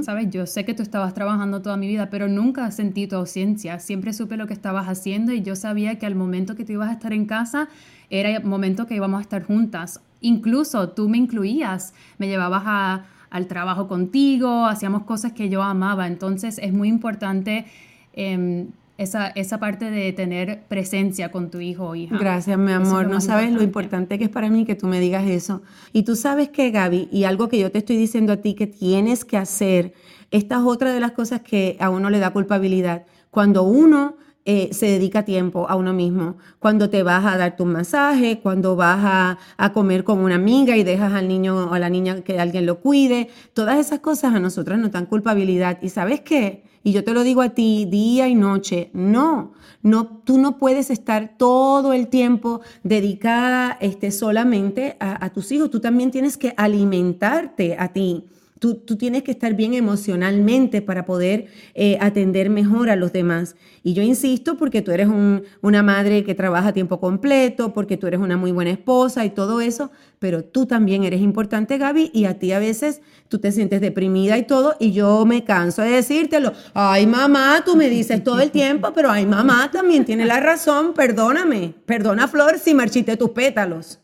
sabes, 0.03 0.29
yo 0.31 0.45
sé 0.45 0.65
que 0.65 0.73
tú 0.73 0.83
estabas 0.83 1.13
trabajando 1.13 1.61
toda 1.61 1.77
mi 1.77 1.87
vida, 1.87 2.09
pero 2.09 2.27
nunca 2.27 2.69
sentí 2.71 3.07
tu 3.07 3.15
ausencia. 3.15 3.79
Siempre 3.79 4.11
supe 4.11 4.35
lo 4.35 4.47
que 4.47 4.53
estabas 4.53 4.87
haciendo 4.87 5.31
y 5.31 5.41
yo 5.41 5.55
sabía 5.55 5.97
que 5.97 6.05
al 6.05 6.15
momento 6.15 6.55
que 6.55 6.65
tú 6.65 6.73
ibas 6.73 6.89
a 6.89 6.93
estar 6.93 7.13
en 7.13 7.25
casa 7.25 7.69
era 8.09 8.29
el 8.29 8.43
momento 8.43 8.85
que 8.85 8.95
íbamos 8.95 9.19
a 9.19 9.21
estar 9.21 9.43
juntas. 9.43 10.01
Incluso 10.19 10.89
tú 10.89 11.07
me 11.07 11.17
incluías, 11.17 11.93
me 12.17 12.27
llevabas 12.27 12.63
a, 12.65 13.05
al 13.29 13.47
trabajo 13.47 13.87
contigo, 13.87 14.65
hacíamos 14.65 15.03
cosas 15.03 15.31
que 15.31 15.47
yo 15.47 15.63
amaba. 15.63 16.07
Entonces 16.07 16.59
es 16.61 16.73
muy 16.73 16.89
importante 16.89 17.65
eh, 18.11 18.67
esa, 18.97 19.27
esa 19.27 19.59
parte 19.59 19.91
de 19.91 20.13
tener 20.13 20.63
presencia 20.67 21.31
con 21.31 21.51
tu 21.51 21.59
hijo 21.59 21.89
o 21.89 21.95
hija. 21.95 22.17
Gracias, 22.17 22.57
mi 22.57 22.71
amor. 22.71 23.07
No 23.07 23.19
sabes 23.21 23.51
lo 23.51 23.61
importante 23.61 24.17
que 24.17 24.25
es 24.25 24.29
para 24.29 24.49
mí 24.49 24.65
que 24.65 24.75
tú 24.75 24.87
me 24.87 24.99
digas 24.99 25.27
eso. 25.27 25.61
Y 25.91 26.03
tú 26.03 26.15
sabes 26.15 26.49
que, 26.49 26.71
Gaby, 26.71 27.09
y 27.11 27.25
algo 27.25 27.49
que 27.49 27.59
yo 27.59 27.71
te 27.71 27.79
estoy 27.79 27.97
diciendo 27.97 28.33
a 28.33 28.37
ti 28.37 28.53
que 28.53 28.67
tienes 28.67 29.25
que 29.25 29.37
hacer, 29.37 29.93
esta 30.31 30.55
es 30.55 30.61
otra 30.61 30.93
de 30.93 30.99
las 30.99 31.11
cosas 31.11 31.41
que 31.41 31.77
a 31.79 31.89
uno 31.89 32.09
le 32.09 32.19
da 32.19 32.31
culpabilidad. 32.31 33.05
Cuando 33.31 33.63
uno 33.63 34.15
eh, 34.47 34.69
se 34.73 34.85
dedica 34.85 35.25
tiempo 35.25 35.67
a 35.67 35.75
uno 35.75 35.91
mismo. 35.91 36.37
Cuando 36.59 36.87
te 36.87 37.01
vas 37.01 37.25
a 37.25 37.35
dar 37.35 37.55
tu 37.55 37.65
masaje, 37.65 38.41
cuando 38.43 38.75
vas 38.75 38.99
a, 39.01 39.37
a, 39.57 39.73
comer 39.73 40.03
con 40.03 40.19
una 40.19 40.35
amiga 40.35 40.77
y 40.77 40.83
dejas 40.83 41.13
al 41.13 41.27
niño 41.27 41.65
o 41.65 41.73
a 41.73 41.79
la 41.79 41.89
niña 41.89 42.21
que 42.21 42.39
alguien 42.39 42.67
lo 42.67 42.79
cuide, 42.79 43.29
todas 43.55 43.79
esas 43.79 44.01
cosas 44.01 44.35
a 44.35 44.39
nosotras 44.39 44.77
nos 44.77 44.91
dan 44.91 45.07
culpabilidad. 45.07 45.79
¿Y 45.81 45.89
sabes 45.89 46.21
qué? 46.21 46.63
Y 46.85 46.91
yo 46.91 47.03
te 47.03 47.13
lo 47.13 47.23
digo 47.23 47.41
a 47.41 47.49
ti 47.49 47.87
día 47.89 48.27
y 48.27 48.35
noche, 48.35 48.91
no, 48.93 49.53
no, 49.81 50.05
tú 50.23 50.37
no 50.37 50.59
puedes 50.59 50.91
estar 50.91 51.35
todo 51.35 51.93
el 51.93 52.09
tiempo 52.09 52.61
dedicada 52.83 53.75
este, 53.81 54.11
solamente 54.11 54.95
a, 54.99 55.25
a 55.25 55.33
tus 55.33 55.51
hijos, 55.51 55.71
tú 55.71 55.79
también 55.79 56.11
tienes 56.11 56.37
que 56.37 56.53
alimentarte 56.57 57.75
a 57.79 57.91
ti. 57.91 58.25
Tú, 58.73 58.95
tienes 58.95 59.21
que 59.21 59.29
estar 59.29 59.53
bien 59.53 59.75
emocionalmente 59.75 60.81
para 60.81 61.05
poder 61.05 61.45
eh, 61.75 61.99
atender 62.01 62.49
mejor 62.49 62.89
a 62.89 62.95
los 62.95 63.13
demás. 63.13 63.55
Y 63.83 63.93
yo 63.93 64.01
insisto 64.01 64.57
porque 64.57 64.81
tú 64.81 64.91
eres 64.91 65.07
una 65.61 65.83
madre 65.83 66.23
que 66.23 66.33
trabaja 66.33 66.69
a 66.69 66.73
tiempo 66.73 66.99
completo, 66.99 67.75
porque 67.75 67.95
tú 67.95 68.07
eres 68.07 68.19
una 68.19 68.37
muy 68.37 68.51
buena 68.51 68.71
esposa 68.71 69.23
y 69.23 69.29
todo 69.29 69.61
eso, 69.61 69.91
pero 70.17 70.43
tú 70.43 70.65
también 70.65 71.03
eres 71.03 71.21
importante, 71.21 71.77
Gaby, 71.77 72.09
y 72.11 72.25
a 72.25 72.39
ti 72.39 72.53
a 72.53 72.59
veces 72.59 73.01
tú 73.27 73.37
te 73.37 73.51
sientes 73.51 73.81
deprimida 73.81 74.35
y 74.39 74.47
todo, 74.47 74.75
y 74.79 74.93
yo 74.93 75.23
me 75.27 75.43
canso 75.43 75.83
de 75.83 75.89
decírtelo. 75.89 76.51
Ay, 76.73 77.05
mamá, 77.05 77.61
tú 77.63 77.75
me 77.75 77.87
dices 77.87 78.23
todo 78.23 78.39
el 78.39 78.49
tiempo, 78.49 78.93
pero 78.95 79.11
ay, 79.11 79.27
mamá 79.27 79.69
también 79.71 80.05
tiene 80.05 80.25
la 80.25 80.39
razón, 80.39 80.95
perdóname, 80.95 81.75
perdona, 81.85 82.27
Flor, 82.27 82.57
si 82.57 82.73
marchité 82.73 83.15
tus 83.15 83.29
pétalos. 83.29 83.99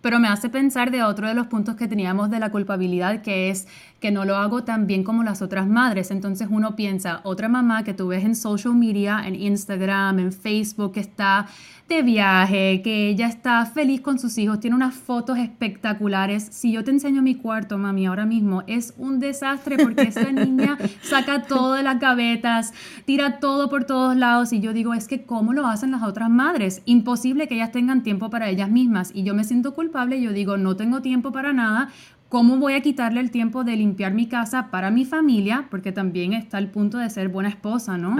Pero 0.00 0.18
me 0.18 0.28
hace 0.28 0.48
pensar 0.48 0.90
de 0.90 1.02
otro 1.02 1.28
de 1.28 1.34
los 1.34 1.46
puntos 1.46 1.76
que 1.76 1.88
teníamos 1.88 2.30
de 2.30 2.38
la 2.38 2.50
culpabilidad, 2.50 3.22
que 3.22 3.50
es 3.50 3.66
que 4.00 4.10
no 4.10 4.24
lo 4.24 4.36
hago 4.36 4.64
tan 4.64 4.86
bien 4.86 5.04
como 5.04 5.22
las 5.22 5.42
otras 5.42 5.66
madres. 5.66 6.10
Entonces 6.10 6.48
uno 6.50 6.74
piensa, 6.74 7.20
otra 7.22 7.48
mamá 7.48 7.84
que 7.84 7.94
tú 7.94 8.08
ves 8.08 8.24
en 8.24 8.34
social 8.34 8.74
media, 8.74 9.22
en 9.26 9.34
Instagram, 9.34 10.18
en 10.18 10.32
Facebook, 10.32 10.92
que 10.92 11.00
está 11.00 11.46
de 11.90 12.02
viaje, 12.02 12.82
que 12.82 13.08
ella 13.08 13.26
está 13.26 13.66
feliz 13.66 14.00
con 14.00 14.20
sus 14.20 14.38
hijos, 14.38 14.60
tiene 14.60 14.76
unas 14.76 14.94
fotos 14.94 15.38
espectaculares. 15.38 16.46
Si 16.52 16.70
yo 16.70 16.84
te 16.84 16.92
enseño 16.92 17.20
mi 17.20 17.34
cuarto, 17.34 17.78
mami, 17.78 18.06
ahora 18.06 18.26
mismo 18.26 18.62
es 18.68 18.94
un 18.96 19.18
desastre 19.18 19.76
porque 19.76 20.02
esta 20.02 20.30
niña 20.32 20.78
saca 21.02 21.42
todo 21.42 21.74
de 21.74 21.82
las 21.82 21.98
gavetas, 21.98 22.72
tira 23.06 23.40
todo 23.40 23.68
por 23.68 23.84
todos 23.84 24.16
lados 24.16 24.52
y 24.52 24.60
yo 24.60 24.72
digo, 24.72 24.94
es 24.94 25.08
que 25.08 25.24
¿cómo 25.24 25.52
lo 25.52 25.66
hacen 25.66 25.90
las 25.90 26.04
otras 26.04 26.30
madres? 26.30 26.80
Imposible 26.84 27.48
que 27.48 27.56
ellas 27.56 27.72
tengan 27.72 28.04
tiempo 28.04 28.30
para 28.30 28.48
ellas 28.48 28.70
mismas 28.70 29.10
y 29.12 29.24
yo 29.24 29.34
me 29.34 29.42
siento 29.42 29.74
culpable, 29.74 29.89
y 30.12 30.22
yo 30.22 30.32
digo, 30.32 30.56
no 30.56 30.76
tengo 30.76 31.02
tiempo 31.02 31.32
para 31.32 31.52
nada 31.52 31.90
¿Cómo 32.30 32.58
voy 32.58 32.74
a 32.74 32.80
quitarle 32.80 33.18
el 33.18 33.32
tiempo 33.32 33.64
de 33.64 33.74
limpiar 33.74 34.14
mi 34.14 34.28
casa 34.28 34.70
para 34.70 34.92
mi 34.92 35.04
familia? 35.04 35.66
Porque 35.68 35.90
también 35.90 36.32
está 36.32 36.58
el 36.58 36.68
punto 36.68 36.98
de 36.98 37.10
ser 37.10 37.28
buena 37.28 37.48
esposa, 37.48 37.98
¿no? 37.98 38.16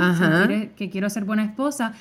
que 0.75 0.91
quiero 0.91 1.09
ser 1.09 1.25
buena 1.25 1.45
esposa. 1.45 1.93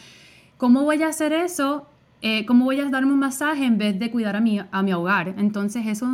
¿Cómo 0.57 0.85
voy 0.85 1.03
a 1.03 1.07
hacer 1.09 1.33
eso? 1.33 1.85
Eh, 2.23 2.47
¿Cómo 2.47 2.65
voy 2.65 2.79
a 2.79 2.89
darme 2.89 3.13
un 3.13 3.19
masaje 3.19 3.63
en 3.63 3.77
vez 3.77 3.99
de 3.99 4.09
cuidar 4.09 4.35
a 4.35 4.41
mi, 4.41 4.59
a 4.59 4.81
mi 4.81 4.91
hogar? 4.91 5.35
Entonces, 5.37 5.85
eso, 5.85 6.07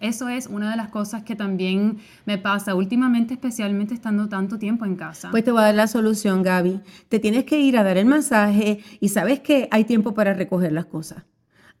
eso 0.00 0.28
es 0.28 0.48
una 0.48 0.72
de 0.72 0.76
las 0.76 0.88
cosas 0.88 1.22
que 1.22 1.36
también 1.36 1.98
me 2.26 2.36
pasa 2.36 2.74
últimamente, 2.74 3.34
especialmente 3.34 3.94
estando 3.94 4.28
tanto 4.28 4.58
tiempo 4.58 4.86
en 4.86 4.96
casa. 4.96 5.30
Pues 5.30 5.44
te 5.44 5.52
voy 5.52 5.60
a 5.60 5.66
dar 5.66 5.74
la 5.76 5.86
solución, 5.86 6.42
Gaby. 6.42 6.80
Te 7.08 7.20
tienes 7.20 7.44
que 7.44 7.60
ir 7.60 7.78
a 7.78 7.84
dar 7.84 7.96
el 7.96 8.06
masaje 8.06 8.80
y 8.98 9.10
sabes 9.10 9.38
que 9.38 9.68
hay 9.70 9.84
tiempo 9.84 10.14
para 10.14 10.34
recoger 10.34 10.72
las 10.72 10.86
cosas. 10.86 11.22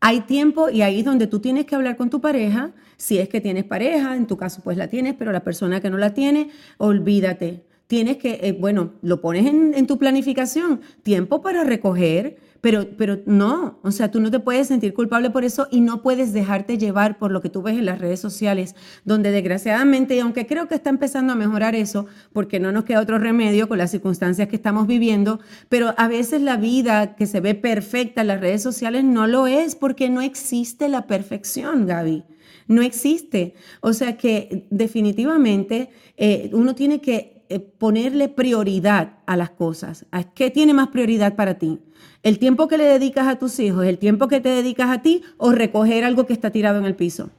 Hay 0.00 0.20
tiempo 0.20 0.70
y 0.70 0.82
ahí 0.82 1.00
es 1.00 1.04
donde 1.04 1.26
tú 1.26 1.40
tienes 1.40 1.66
que 1.66 1.74
hablar 1.74 1.96
con 1.96 2.08
tu 2.08 2.20
pareja, 2.20 2.72
si 2.96 3.18
es 3.18 3.28
que 3.28 3.40
tienes 3.40 3.64
pareja, 3.64 4.16
en 4.16 4.26
tu 4.26 4.36
caso 4.36 4.60
pues 4.62 4.76
la 4.76 4.88
tienes, 4.88 5.14
pero 5.18 5.32
la 5.32 5.42
persona 5.42 5.80
que 5.80 5.90
no 5.90 5.98
la 5.98 6.14
tiene, 6.14 6.50
olvídate. 6.78 7.64
Tienes 7.88 8.18
que, 8.18 8.38
eh, 8.42 8.52
bueno, 8.52 8.92
lo 9.02 9.20
pones 9.20 9.46
en, 9.46 9.74
en 9.74 9.86
tu 9.86 9.98
planificación, 9.98 10.82
tiempo 11.02 11.40
para 11.40 11.64
recoger, 11.64 12.36
pero, 12.60 12.88
pero 12.96 13.20
no, 13.26 13.78
o 13.82 13.90
sea, 13.90 14.10
tú 14.10 14.20
no 14.20 14.30
te 14.30 14.40
puedes 14.40 14.68
sentir 14.68 14.94
culpable 14.94 15.30
por 15.30 15.44
eso 15.44 15.68
y 15.70 15.80
no 15.80 16.02
puedes 16.02 16.32
dejarte 16.32 16.78
llevar 16.78 17.18
por 17.18 17.30
lo 17.30 17.40
que 17.40 17.50
tú 17.50 17.62
ves 17.62 17.78
en 17.78 17.86
las 17.86 18.00
redes 18.00 18.20
sociales, 18.20 18.74
donde 19.04 19.30
desgraciadamente, 19.30 20.16
y 20.16 20.20
aunque 20.20 20.46
creo 20.46 20.68
que 20.68 20.74
está 20.74 20.90
empezando 20.90 21.32
a 21.32 21.36
mejorar 21.36 21.74
eso, 21.74 22.06
porque 22.32 22.60
no 22.60 22.72
nos 22.72 22.84
queda 22.84 23.00
otro 23.00 23.18
remedio 23.18 23.68
con 23.68 23.78
las 23.78 23.90
circunstancias 23.90 24.48
que 24.48 24.56
estamos 24.56 24.86
viviendo, 24.86 25.40
pero 25.68 25.94
a 25.96 26.08
veces 26.08 26.42
la 26.42 26.56
vida 26.56 27.14
que 27.16 27.26
se 27.26 27.40
ve 27.40 27.54
perfecta 27.54 28.22
en 28.22 28.28
las 28.28 28.40
redes 28.40 28.62
sociales 28.62 29.04
no 29.04 29.26
lo 29.26 29.46
es 29.46 29.74
porque 29.74 30.08
no 30.08 30.20
existe 30.20 30.88
la 30.88 31.06
perfección, 31.06 31.86
Gaby. 31.86 32.24
No 32.66 32.82
existe. 32.82 33.54
O 33.80 33.92
sea 33.94 34.16
que 34.16 34.66
definitivamente 34.70 35.90
eh, 36.16 36.50
uno 36.52 36.74
tiene 36.74 37.00
que 37.00 37.37
ponerle 37.78 38.28
prioridad 38.28 39.12
a 39.26 39.36
las 39.36 39.50
cosas. 39.50 40.06
¿Qué 40.34 40.50
tiene 40.50 40.74
más 40.74 40.88
prioridad 40.88 41.34
para 41.36 41.54
ti? 41.54 41.80
¿El 42.22 42.38
tiempo 42.38 42.68
que 42.68 42.78
le 42.78 42.84
dedicas 42.84 43.26
a 43.26 43.38
tus 43.38 43.58
hijos, 43.58 43.86
el 43.86 43.98
tiempo 43.98 44.28
que 44.28 44.40
te 44.40 44.48
dedicas 44.48 44.90
a 44.90 45.02
ti 45.02 45.22
o 45.36 45.52
recoger 45.52 46.04
algo 46.04 46.26
que 46.26 46.32
está 46.32 46.50
tirado 46.50 46.78
en 46.78 46.84
el 46.84 46.94
piso? 46.94 47.30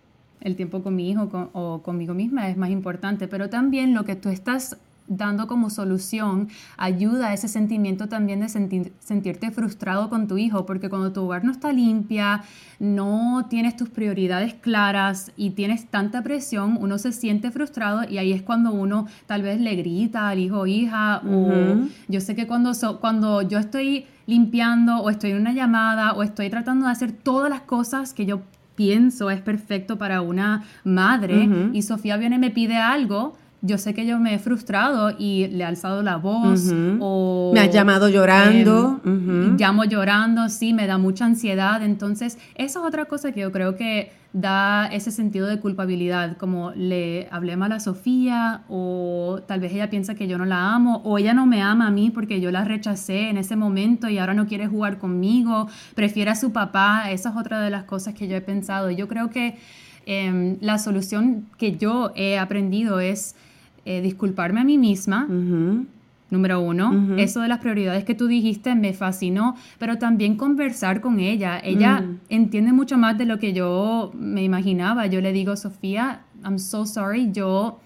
El 0.42 0.56
tiempo 0.56 0.82
con 0.82 0.96
mi 0.96 1.10
hijo 1.10 1.30
o 1.54 1.82
conmigo 1.84 2.14
misma 2.14 2.50
es 2.50 2.58
más 2.58 2.70
importante, 2.70 3.28
pero 3.28 3.50
también 3.50 3.94
lo 3.94 4.06
que 4.06 4.16
tú 4.16 4.30
estás 4.30 4.78
dando 5.10 5.48
como 5.48 5.70
solución 5.70 6.48
ayuda 6.78 7.28
a 7.28 7.34
ese 7.34 7.48
sentimiento 7.48 8.08
también 8.08 8.40
de 8.40 8.48
sentirte 8.48 9.52
frustrado 9.52 10.10
con 10.10 10.28
tu 10.28 10.38
hijo, 10.38 10.66
porque 10.66 10.90
cuando 10.90 11.12
tu 11.12 11.24
hogar 11.24 11.44
no 11.44 11.52
está 11.52 11.74
limpia, 11.74 12.44
no 12.80 13.48
tienes 13.50 13.76
tus 13.76 13.90
prioridades 13.90 14.54
claras 14.54 15.32
y 15.36 15.52
tienes 15.52 15.88
tanta 15.88 16.22
presión, 16.22 16.78
uno 16.80 16.98
se 16.98 17.12
siente 17.12 17.52
frustrado 17.52 18.10
y 18.10 18.20
ahí 18.20 18.32
es 18.32 18.44
cuando 18.44 18.72
uno 18.72 19.08
tal 19.26 19.42
vez 19.42 19.60
le 19.60 19.76
grita 19.76 20.30
al 20.30 20.40
hijo 20.40 20.60
o 20.60 20.68
hija, 20.68 21.22
o 21.28 21.76
yo 22.08 22.22
sé 22.22 22.36
que 22.36 22.48
cuando, 22.48 22.72
cuando 23.02 23.42
yo 23.42 23.58
estoy 23.58 24.06
limpiando 24.28 24.98
o 24.98 25.10
estoy 25.10 25.32
en 25.32 25.38
una 25.38 25.54
llamada 25.54 26.14
o 26.14 26.24
estoy 26.24 26.50
tratando 26.50 26.86
de 26.86 26.92
hacer 26.92 27.12
todas 27.12 27.50
las 27.50 27.62
cosas 27.62 28.14
que 28.14 28.26
yo 28.26 28.42
pienso 28.76 29.30
es 29.30 29.42
perfecto 29.42 29.98
para 29.98 30.22
una 30.22 30.64
madre 30.86 31.50
y 31.74 31.82
Sofía 31.82 32.16
viene 32.16 32.38
y 32.38 32.40
me 32.40 32.50
pide 32.50 32.78
algo, 32.78 33.36
yo 33.62 33.78
sé 33.78 33.94
que 33.94 34.06
yo 34.06 34.20
me 34.20 34.36
he 34.36 34.40
frustrado 34.40 35.14
y 35.18 35.48
le 35.48 35.64
he 35.64 35.68
alzado 35.68 36.02
la 36.02 36.16
voz 36.16 36.72
o... 37.00 37.52
Me 37.54 37.60
has 37.60 37.74
llamado 37.74 38.08
llorando. 38.08 39.02
Em, 39.04 39.58
llamo 39.58 39.84
llorando, 39.84 40.48
sí, 40.50 40.74
me 40.74 40.88
da 40.88 40.98
mucha 40.98 41.26
ansiedad. 41.26 41.84
Entonces, 41.84 42.38
esa 42.56 42.80
es 42.80 42.86
otra 42.86 43.06
cosa 43.06 43.32
que 43.32 43.42
yo 43.42 43.52
creo 43.52 43.76
que 43.76 44.12
da 44.32 44.86
ese 44.88 45.12
sentido 45.12 45.48
de 45.48 45.60
culpabilidad, 45.60 46.38
como 46.38 46.72
le 46.72 47.28
hablé 47.32 47.58
mal 47.58 47.72
a 47.72 47.80
Sofía 47.80 48.62
o 48.70 49.40
tal 49.48 49.60
vez 49.60 49.74
ella 49.74 49.90
piensa 49.90 50.14
que 50.14 50.28
yo 50.28 50.38
no 50.38 50.46
la 50.46 50.74
amo 50.74 51.02
o 51.04 51.18
ella 51.18 51.34
no 51.34 51.48
me 51.48 51.62
ama 51.64 51.88
a 51.88 51.92
mí 51.92 52.12
porque 52.12 52.40
yo 52.40 52.52
la 52.52 52.64
rechacé 52.64 53.30
en 53.30 53.38
ese 53.38 53.56
momento 53.56 54.08
y 54.08 54.20
ahora 54.20 54.36
no 54.36 54.46
quiere 54.46 54.68
jugar 54.68 55.00
conmigo, 55.00 55.68
prefiere 55.96 56.32
a 56.32 56.36
su 56.36 56.52
papá. 56.52 57.10
Esa 57.10 57.30
es 57.30 57.36
otra 57.36 57.60
de 57.60 57.72
las 57.72 57.84
cosas 57.84 58.14
que 58.14 58.28
yo 58.28 58.36
he 58.36 58.42
pensado. 58.42 58.92
Yo 58.92 59.08
creo 59.08 59.32
que 59.32 59.58
em, 60.06 60.58
la 60.62 60.78
solución 60.78 61.48
que 61.58 61.78
yo 61.78 62.12
he 62.16 62.38
aprendido 62.38 63.00
es 63.00 63.36
eh, 63.86 64.02
disculparme 64.02 64.62
a 64.62 64.64
mí 64.64 64.78
misma. 64.78 65.28
Número 66.32 66.62
uno, 66.62 67.18
eso 67.18 67.42
de 67.42 67.48
las 67.48 67.58
prioridades 67.58 68.04
que 68.04 68.14
tú 68.14 68.28
dijiste 68.28 68.76
me 68.76 68.94
fascinó, 68.94 69.56
pero 69.80 69.98
también 69.98 70.36
conversar 70.36 71.02
con 71.02 71.20
ella. 71.20 71.60
Ella 71.60 72.02
mm. 72.02 72.20
entiende 72.30 72.72
mucho 72.72 73.00
más 73.00 73.18
de 73.18 73.26
lo 73.26 73.40
que 73.40 73.52
yo 73.52 74.12
me 74.14 74.44
imaginaba. 74.44 75.08
Yo 75.08 75.22
le 75.22 75.34
digo, 75.34 75.56
Sofía, 75.56 76.22
I'm 76.44 76.60
so 76.60 76.86
sorry, 76.86 77.32
yo 77.32 77.80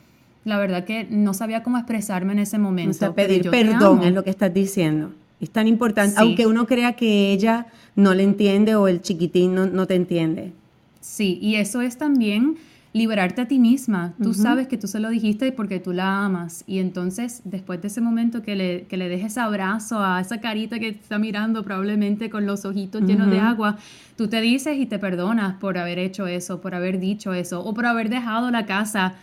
la 0.43 0.57
verdad 0.57 0.83
que 0.83 1.07
no 1.09 1.33
sabía 1.33 1.63
cómo 1.63 1.77
expresarme 1.77 2.33
en 2.33 2.39
ese 2.39 2.57
momento. 2.57 3.09
O 3.09 3.15
pedir 3.15 3.49
perdón 3.49 4.03
es 4.03 4.13
lo 4.13 4.25
que 4.25 4.29
estás 4.29 4.53
diciendo. 4.53 5.13
Es 5.39 5.49
tan 5.49 5.67
importante, 5.67 6.15
aunque 6.17 6.45
uno 6.45 6.67
crea 6.67 6.93
que 6.93 7.31
ella 7.31 7.67
no 7.95 8.13
le 8.13 8.23
entiende 8.23 8.75
o 8.75 8.89
el 8.89 9.01
chiquitín 9.01 9.55
no, 9.55 9.67
no 9.67 9.87
te 9.87 9.95
entiende. 9.95 10.51
Sí, 10.99 11.37
y 11.41 11.55
eso 11.55 11.81
es 11.81 11.97
también 11.97 12.57
liberarte 12.93 13.41
a 13.41 13.47
ti 13.47 13.57
misma. 13.57 14.13
Tú 14.21 14.35
sabes 14.35 14.67
que 14.67 14.77
tú 14.77 14.87
se 14.87 14.99
lo 14.99 15.09
dijiste 15.09 15.51
porque 15.51 15.79
tú 15.79 15.93
la 15.93 16.25
amas. 16.25 16.63
Y 16.67 16.77
entonces, 16.77 17.41
después 17.43 17.81
de 17.81 17.87
ese 17.87 18.01
momento 18.01 18.43
que 18.43 18.55
le, 18.55 18.85
que 18.85 18.97
le 18.97 19.09
dejes 19.09 19.39
abrazo 19.39 19.99
a 19.99 20.21
esa 20.21 20.39
carita 20.39 20.77
que 20.77 20.89
está 20.89 21.17
mirando 21.17 21.63
probablemente 21.63 22.29
con 22.29 22.45
los 22.45 22.65
ojitos 22.65 23.01
llenos 23.01 23.31
de 23.31 23.39
agua, 23.39 23.77
tú 24.15 24.27
te 24.27 24.41
dices 24.41 24.77
y 24.77 24.85
te 24.85 24.99
perdonas 24.99 25.55
por 25.55 25.79
haber 25.79 25.97
hecho 25.97 26.27
eso, 26.27 26.61
por 26.61 26.75
haber 26.75 26.99
dicho 26.99 27.33
eso, 27.33 27.65
o 27.65 27.73
por 27.73 27.87
haber 27.87 28.09
dejado 28.09 28.51
la 28.51 28.67
casa 28.67 29.15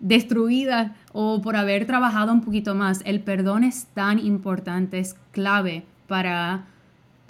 destruida 0.00 0.96
o 1.12 1.40
por 1.42 1.54
haber 1.54 1.86
trabajado 1.86 2.32
un 2.32 2.40
poquito 2.40 2.74
más. 2.74 3.02
El 3.04 3.20
perdón 3.20 3.62
es 3.62 3.86
tan 3.94 4.18
importante, 4.18 4.98
es 4.98 5.14
clave 5.30 5.84
para 6.08 6.64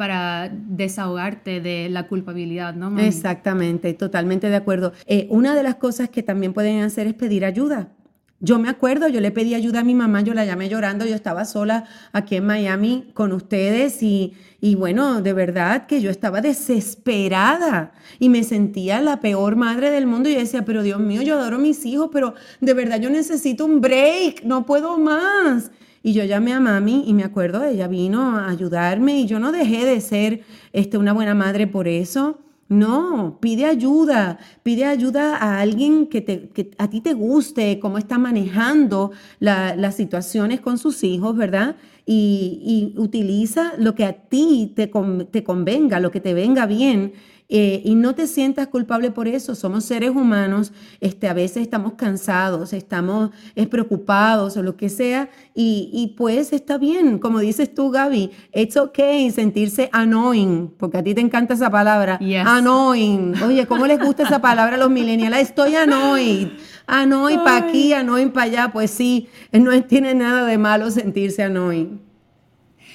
para 0.03 0.51
desahogarte 0.53 1.61
de 1.61 1.89
la 1.89 2.09
culpabilidad, 2.09 2.75
¿no? 2.75 2.99
Exactamente, 2.99 3.95
totalmente 3.95 4.49
de 4.49 4.57
acuerdo. 4.57 4.93
Eh, 5.07 5.29
una 5.31 5.55
de 5.55 5.63
las 5.63 5.77
cosas 5.77 6.11
que 6.11 6.25
también 6.25 6.53
pueden 6.53 6.83
hacer 6.83 7.07
es 7.07 7.15
pedir 7.15 7.45
ayuda. 7.45 7.93
Yo 8.41 8.59
me 8.59 8.69
acuerdo, 8.69 9.07
yo 9.07 9.21
le 9.21 9.31
pedí 9.31 9.55
ayuda 9.55 9.79
a 9.79 9.85
mi 9.85 9.95
mamá, 9.95 10.23
yo 10.23 10.35
la 10.35 10.45
llamé 10.45 10.69
llorando, 10.69 11.07
yo 11.07 11.15
estaba 11.15 11.45
sola 11.45 11.85
aquí 12.13 12.35
en 12.35 12.47
Miami 12.47 13.13
con 13.15 13.31
ustedes 13.31 14.03
y, 14.03 14.33
y 14.61 14.75
bueno, 14.75 15.23
de 15.23 15.35
verdad 15.35 15.87
que 15.87 16.01
yo 16.01 16.11
estaba 16.11 16.41
desesperada 16.41 17.93
y 18.19 18.29
me 18.29 18.43
sentía 18.43 19.01
la 19.03 19.21
peor 19.21 19.55
madre 19.55 19.93
del 19.93 20.09
mundo 20.09 20.29
y 20.29 20.35
decía, 20.35 20.65
pero 20.65 20.83
Dios 20.83 20.99
mío, 20.99 21.23
yo 21.23 21.39
adoro 21.39 21.59
a 21.59 21.61
mis 21.61 21.87
hijos, 21.87 22.11
pero 22.13 22.35
de 22.61 22.75
verdad 22.75 23.01
yo 23.01 23.09
necesito 23.09 23.65
un 23.65 23.81
break, 23.81 24.43
no 24.43 24.67
puedo 24.67 24.99
más. 24.99 25.71
Y 26.03 26.13
yo 26.15 26.25
llamé 26.25 26.53
a 26.53 26.61
mami 26.61 27.05
y 27.07 27.15
me 27.15 27.23
acuerdo, 27.23 27.63
ella 27.65 27.87
vino 27.87 28.37
a 28.37 28.49
ayudarme 28.49 29.21
y 29.21 29.27
yo 29.27 29.39
no 29.39 29.53
dejé 29.53 29.85
de 29.85 30.01
ser 30.01 30.43
este, 30.73 30.99
una 30.99 31.13
buena 31.13 31.35
madre 31.35 31.67
por 31.67 31.87
eso. 31.87 32.39
No, 32.69 33.39
pide 33.41 33.67
ayuda, 33.67 34.39
pide 34.63 34.87
ayuda 34.87 35.37
a 35.37 35.61
alguien 35.61 36.07
que, 36.07 36.23
te, 36.23 36.49
que 36.49 36.71
a 36.79 36.89
ti 36.89 37.03
te 37.03 37.13
guste, 37.13 37.79
cómo 37.79 37.99
está 37.99 38.17
manejando 38.17 39.13
las 39.41 39.95
situaciones 39.95 40.61
con 40.61 40.79
sus 40.79 41.05
hijos, 41.05 41.37
¿verdad? 41.37 41.77
Y, 42.07 42.95
y, 42.97 42.99
utiliza 42.99 43.75
lo 43.77 43.95
que 43.95 44.07
a 44.07 44.15
ti 44.15 44.73
te, 44.75 44.91
te 45.31 45.45
convenga, 45.45 46.01
lo 46.01 46.11
que 46.11 46.21
te 46.21 46.33
venga 46.33 46.65
bien 46.65 47.13
eh, 47.55 47.83
y 47.85 47.97
no 47.97 48.15
te 48.15 48.27
sientas 48.27 48.69
culpable 48.69 49.11
por 49.11 49.29
eso. 49.29 49.55
Somos 49.55 49.85
seres 49.85 50.09
humanos, 50.09 50.73
este, 51.01 51.29
a 51.29 51.35
veces 51.35 51.59
estamos 51.59 51.93
cansados, 51.99 52.73
estamos 52.73 53.29
es, 53.55 53.69
preocupados 53.69 54.57
o 54.57 54.63
lo 54.63 54.79
que 54.79 54.89
sea, 54.89 55.29
y, 55.55 55.91
y, 55.93 56.15
pues 56.17 56.55
está 56.55 56.79
bien, 56.79 57.19
como 57.19 57.41
dices 57.41 57.75
tú, 57.75 57.91
Gaby, 57.91 58.31
it's 58.55 58.79
okay 58.79 59.31
sentirse 59.31 59.91
annoying, 59.93 60.73
porque 60.79 60.97
a 60.97 61.03
ti 61.03 61.15
te 61.15 61.21
encanta 61.21 61.53
esa 61.53 61.69
palabra, 61.69 62.19
annoying. 62.47 63.35
Oye, 63.43 63.67
¿cómo 63.67 63.87
les 63.87 64.01
gusta 64.01 64.23
esa 64.23 64.41
palabra 64.41 64.77
a 64.77 64.79
los 64.79 64.89
millennials? 64.89 65.37
Estoy 65.37 65.75
annoyed. 65.75 66.49
Annoyed 66.87 67.41
para 67.41 67.69
aquí, 67.69 67.93
annoying 67.93 68.31
para 68.31 68.47
allá, 68.47 68.73
pues 68.73 68.91
sí, 68.91 69.29
no 69.53 69.79
tiene 69.83 70.15
nada 70.15 70.47
de 70.47 70.57
malo 70.57 70.91
sentirse 70.91 71.43
annoying 71.43 72.12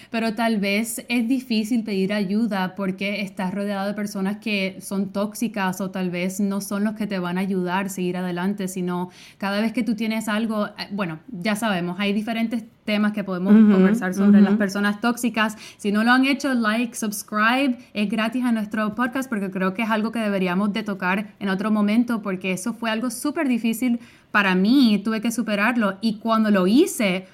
pero 0.10 0.34
tal 0.34 0.58
vez 0.58 1.06
es 1.10 1.28
difícil 1.28 1.84
pedir 1.84 2.14
ayuda 2.14 2.76
porque 2.76 3.22
estás 3.22 3.54
rodeado 3.54 3.88
de 3.88 3.94
personas 3.94 4.38
que 4.38 4.78
son 4.82 5.12
tóxicas 5.12 5.82
o 5.82 5.92
tal 5.92 6.10
vez 6.10 6.40
no 6.40 6.62
son 6.62 6.84
los 6.84 6.96
que 6.96 7.08
te 7.08 7.20
van 7.20 7.38
a 7.38 7.42
ayudar 7.42 7.88
a 7.88 7.90
seguir 7.90 8.18
adelante, 8.18 8.68
sino 8.68 9.10
cada 9.38 9.62
vez 9.62 9.74
que 9.74 9.84
tú 9.84 9.96
tienes 9.96 10.28
algo, 10.28 10.68
eh, 10.68 10.88
bueno, 10.92 11.20
ya 11.30 11.56
sabemos, 11.56 12.00
hay 12.00 12.14
diferentes 12.14 12.64
temas 12.88 13.12
que 13.12 13.26
podemos 13.26 13.52
conversar 13.54 14.14
sobre 14.14 14.40
las 14.40 14.56
personas 14.56 15.02
tóxicas. 15.02 15.58
Si 15.76 15.92
no 15.92 16.06
lo 16.06 16.12
han 16.12 16.26
hecho, 16.26 16.54
like, 16.54 16.96
subscribe, 16.96 17.78
es 17.94 18.10
gratis 18.10 18.46
a 18.46 18.54
nuestro 18.54 18.96
podcast 18.96 19.28
porque 19.28 19.52
creo 19.52 19.74
que 19.74 19.82
es 19.82 19.90
algo 19.90 20.14
que 20.14 20.20
deberíamos 20.20 20.72
de 20.72 20.84
tocar 20.84 21.36
en 21.40 21.50
otro 21.50 21.70
momento 21.70 22.22
porque 22.22 22.54
eso 22.54 22.74
fue 22.74 22.90
algo 22.90 23.10
súper 23.10 23.50
difícil 23.50 24.00
para 24.32 24.56
mí, 24.56 25.02
tuve 25.04 25.20
que 25.20 25.32
superarlo 25.32 25.98
y 26.00 26.20
cuando 26.20 26.50
lo 26.50 26.66
hice, 26.66 27.28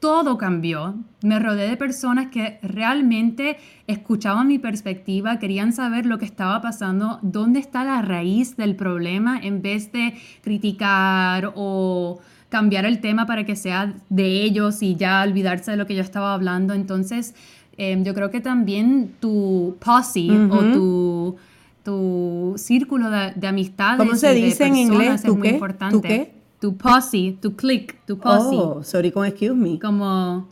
todo 0.00 0.38
cambió. 0.38 0.94
Me 1.22 1.38
rodeé 1.38 1.68
de 1.68 1.76
personas 1.76 2.28
que 2.28 2.58
realmente 2.62 3.56
escuchaban 3.86 4.46
mi 4.46 4.58
perspectiva, 4.58 5.38
querían 5.38 5.72
saber 5.72 6.06
lo 6.06 6.18
que 6.18 6.24
estaba 6.24 6.60
pasando, 6.60 7.18
dónde 7.22 7.58
está 7.58 7.84
la 7.84 8.02
raíz 8.02 8.56
del 8.56 8.76
problema, 8.76 9.38
en 9.40 9.62
vez 9.62 9.90
de 9.92 10.14
criticar 10.42 11.52
o 11.56 12.20
cambiar 12.48 12.86
el 12.86 13.00
tema 13.00 13.26
para 13.26 13.44
que 13.44 13.56
sea 13.56 13.94
de 14.08 14.42
ellos 14.42 14.82
y 14.82 14.96
ya 14.96 15.22
olvidarse 15.22 15.72
de 15.72 15.76
lo 15.76 15.86
que 15.86 15.94
yo 15.94 16.02
estaba 16.02 16.32
hablando. 16.32 16.74
Entonces, 16.74 17.34
em, 17.76 18.04
yo 18.04 18.14
creo 18.14 18.30
que 18.30 18.40
también 18.40 19.14
tu 19.20 19.76
posse 19.80 20.30
o 20.50 20.58
tu, 20.72 21.36
tu 21.82 22.54
círculo 22.56 23.10
de, 23.10 23.46
amistades. 23.46 23.98
¿Cómo 23.98 24.14
se 24.14 24.32
dice 24.32 24.66
en 24.66 24.76
inglés? 24.76 25.22
¿Tú 25.22 25.38
qué? 25.40 25.60
¿Tú 25.90 26.00
qué? 26.00 26.37
Tu 26.60 26.76
posse, 26.76 27.36
tu 27.40 27.54
click, 27.54 28.04
tu 28.06 28.18
posse. 28.18 28.56
Oh, 28.56 28.82
sorry 28.82 29.10
con 29.10 29.26
excuse 29.26 29.54
me. 29.54 29.78
Como, 29.78 30.48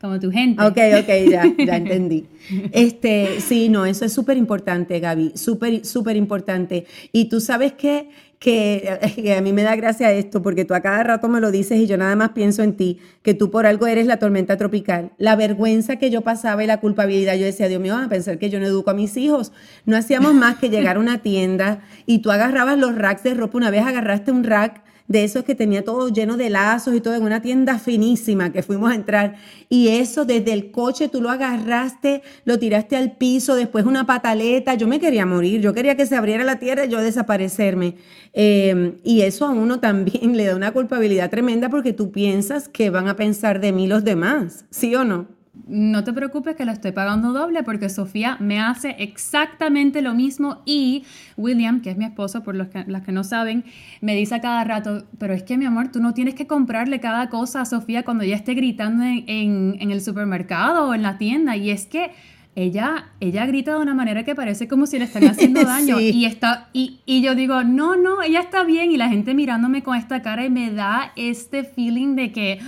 como 0.00 0.20
tu 0.20 0.30
gente. 0.30 0.62
Ok, 0.62 0.78
ok, 1.00 1.28
ya, 1.28 1.44
ya 1.66 1.76
entendí. 1.76 2.26
Este, 2.72 3.40
sí, 3.40 3.68
no, 3.68 3.84
eso 3.84 4.04
es 4.04 4.12
súper 4.12 4.36
importante, 4.36 5.00
Gaby, 5.00 5.32
súper, 5.34 5.84
súper 5.84 6.16
importante. 6.16 6.86
Y 7.12 7.28
tú 7.28 7.40
sabes 7.40 7.72
que, 7.72 8.08
que, 8.38 8.98
que, 9.16 9.34
a 9.34 9.42
mí 9.42 9.52
me 9.52 9.62
da 9.62 9.74
gracia 9.74 10.12
esto, 10.12 10.40
porque 10.40 10.64
tú 10.64 10.74
a 10.74 10.80
cada 10.80 11.02
rato 11.02 11.28
me 11.28 11.40
lo 11.40 11.50
dices 11.50 11.80
y 11.80 11.86
yo 11.88 11.98
nada 11.98 12.14
más 12.14 12.30
pienso 12.30 12.62
en 12.62 12.76
ti, 12.76 13.00
que 13.22 13.34
tú 13.34 13.50
por 13.50 13.66
algo 13.66 13.88
eres 13.88 14.06
la 14.06 14.20
tormenta 14.20 14.56
tropical. 14.56 15.10
La 15.18 15.34
vergüenza 15.34 15.96
que 15.96 16.10
yo 16.10 16.20
pasaba 16.20 16.62
y 16.62 16.68
la 16.68 16.78
culpabilidad, 16.78 17.34
yo 17.34 17.44
decía, 17.44 17.66
Dios 17.66 17.82
mío, 17.82 17.96
a 17.96 18.08
pensar 18.08 18.38
que 18.38 18.50
yo 18.50 18.60
no 18.60 18.66
educo 18.66 18.90
a 18.90 18.94
mis 18.94 19.16
hijos. 19.16 19.52
No 19.84 19.96
hacíamos 19.96 20.32
más 20.32 20.56
que 20.58 20.70
llegar 20.70 20.96
a 20.96 21.00
una 21.00 21.18
tienda 21.22 21.82
y 22.06 22.20
tú 22.20 22.30
agarrabas 22.30 22.78
los 22.78 22.94
racks 22.94 23.24
de 23.24 23.34
ropa, 23.34 23.58
una 23.58 23.70
vez 23.70 23.84
agarraste 23.84 24.30
un 24.30 24.44
rack 24.44 24.82
de 25.10 25.24
esos 25.24 25.42
que 25.42 25.56
tenía 25.56 25.84
todo 25.84 26.08
lleno 26.08 26.36
de 26.36 26.50
lazos 26.50 26.94
y 26.94 27.00
todo 27.00 27.16
en 27.16 27.24
una 27.24 27.42
tienda 27.42 27.80
finísima 27.80 28.52
que 28.52 28.62
fuimos 28.62 28.92
a 28.92 28.94
entrar. 28.94 29.34
Y 29.68 29.88
eso 29.88 30.24
desde 30.24 30.52
el 30.52 30.70
coche 30.70 31.08
tú 31.08 31.20
lo 31.20 31.30
agarraste, 31.30 32.22
lo 32.44 32.60
tiraste 32.60 32.94
al 32.94 33.16
piso, 33.16 33.56
después 33.56 33.86
una 33.86 34.06
pataleta. 34.06 34.74
Yo 34.74 34.86
me 34.86 35.00
quería 35.00 35.26
morir, 35.26 35.60
yo 35.60 35.74
quería 35.74 35.96
que 35.96 36.06
se 36.06 36.14
abriera 36.14 36.44
la 36.44 36.60
tierra 36.60 36.84
y 36.84 36.90
yo 36.90 37.00
desaparecerme. 37.02 37.96
Eh, 38.34 39.00
y 39.02 39.22
eso 39.22 39.46
a 39.46 39.50
uno 39.50 39.80
también 39.80 40.36
le 40.36 40.44
da 40.44 40.54
una 40.54 40.70
culpabilidad 40.70 41.28
tremenda 41.28 41.68
porque 41.70 41.92
tú 41.92 42.12
piensas 42.12 42.68
que 42.68 42.88
van 42.90 43.08
a 43.08 43.16
pensar 43.16 43.60
de 43.60 43.72
mí 43.72 43.88
los 43.88 44.04
demás, 44.04 44.64
¿sí 44.70 44.94
o 44.94 45.02
no? 45.02 45.39
No 45.68 46.04
te 46.04 46.12
preocupes 46.12 46.56
que 46.56 46.64
lo 46.64 46.72
estoy 46.72 46.92
pagando 46.92 47.32
doble 47.32 47.62
porque 47.62 47.88
Sofía 47.88 48.36
me 48.40 48.60
hace 48.60 48.96
exactamente 48.98 50.02
lo 50.02 50.14
mismo 50.14 50.62
y 50.64 51.04
William, 51.36 51.80
que 51.80 51.90
es 51.90 51.96
mi 51.96 52.04
esposo, 52.04 52.42
por 52.42 52.54
los 52.54 52.68
que, 52.68 52.84
las 52.86 53.02
que 53.02 53.12
no 53.12 53.24
saben, 53.24 53.64
me 54.00 54.14
dice 54.14 54.36
a 54.36 54.40
cada 54.40 54.62
rato, 54.64 55.04
pero 55.18 55.34
es 55.34 55.42
que 55.42 55.56
mi 55.56 55.64
amor, 55.64 55.88
tú 55.88 56.00
no 56.00 56.14
tienes 56.14 56.34
que 56.34 56.46
comprarle 56.46 57.00
cada 57.00 57.28
cosa 57.28 57.62
a 57.62 57.64
Sofía 57.64 58.04
cuando 58.04 58.24
ella 58.24 58.36
esté 58.36 58.54
gritando 58.54 59.04
en, 59.04 59.78
el 59.80 60.00
supermercado 60.02 60.88
o 60.88 60.94
en 60.94 61.02
la 61.02 61.18
tienda 61.18 61.56
y 61.56 61.70
es 61.70 61.86
que 61.86 62.10
ella, 62.56 63.10
ella 63.20 63.46
grita 63.46 63.74
de 63.74 63.80
una 63.80 63.94
manera 63.94 64.24
que 64.24 64.34
parece 64.34 64.68
como 64.68 64.86
si 64.86 64.98
le 64.98 65.04
están 65.04 65.24
haciendo 65.24 65.62
daño. 65.64 66.00
y, 66.00 66.24
está, 66.24 66.68
y, 66.72 67.00
y, 67.06 67.22
yo 67.22 67.34
digo, 67.34 67.62
no, 67.62 67.96
no, 67.96 68.22
ella 68.22 68.40
está 68.40 68.64
bien. 68.64 68.90
Y 68.90 68.96
la 68.96 69.08
gente 69.08 69.34
mirándome 69.34 69.82
con 69.82 69.96
esta 69.96 70.20
cara 70.20 70.44
y 70.44 70.50
me 70.50 70.72
da 70.72 71.12
este 71.14 71.62
feeling 71.62 72.16
de 72.16 72.32
que 72.32 72.58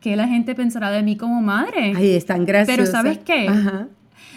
¿qué 0.00 0.16
la 0.16 0.28
gente 0.28 0.54
pensará 0.54 0.90
de 0.90 1.02
mí 1.02 1.16
como 1.16 1.40
madre? 1.40 1.92
Ay, 1.96 2.14
están 2.14 2.44
graciosa. 2.46 2.76
Pero 2.76 2.90
¿sabes 2.90 3.18
qué? 3.18 3.48
Ajá. 3.48 3.88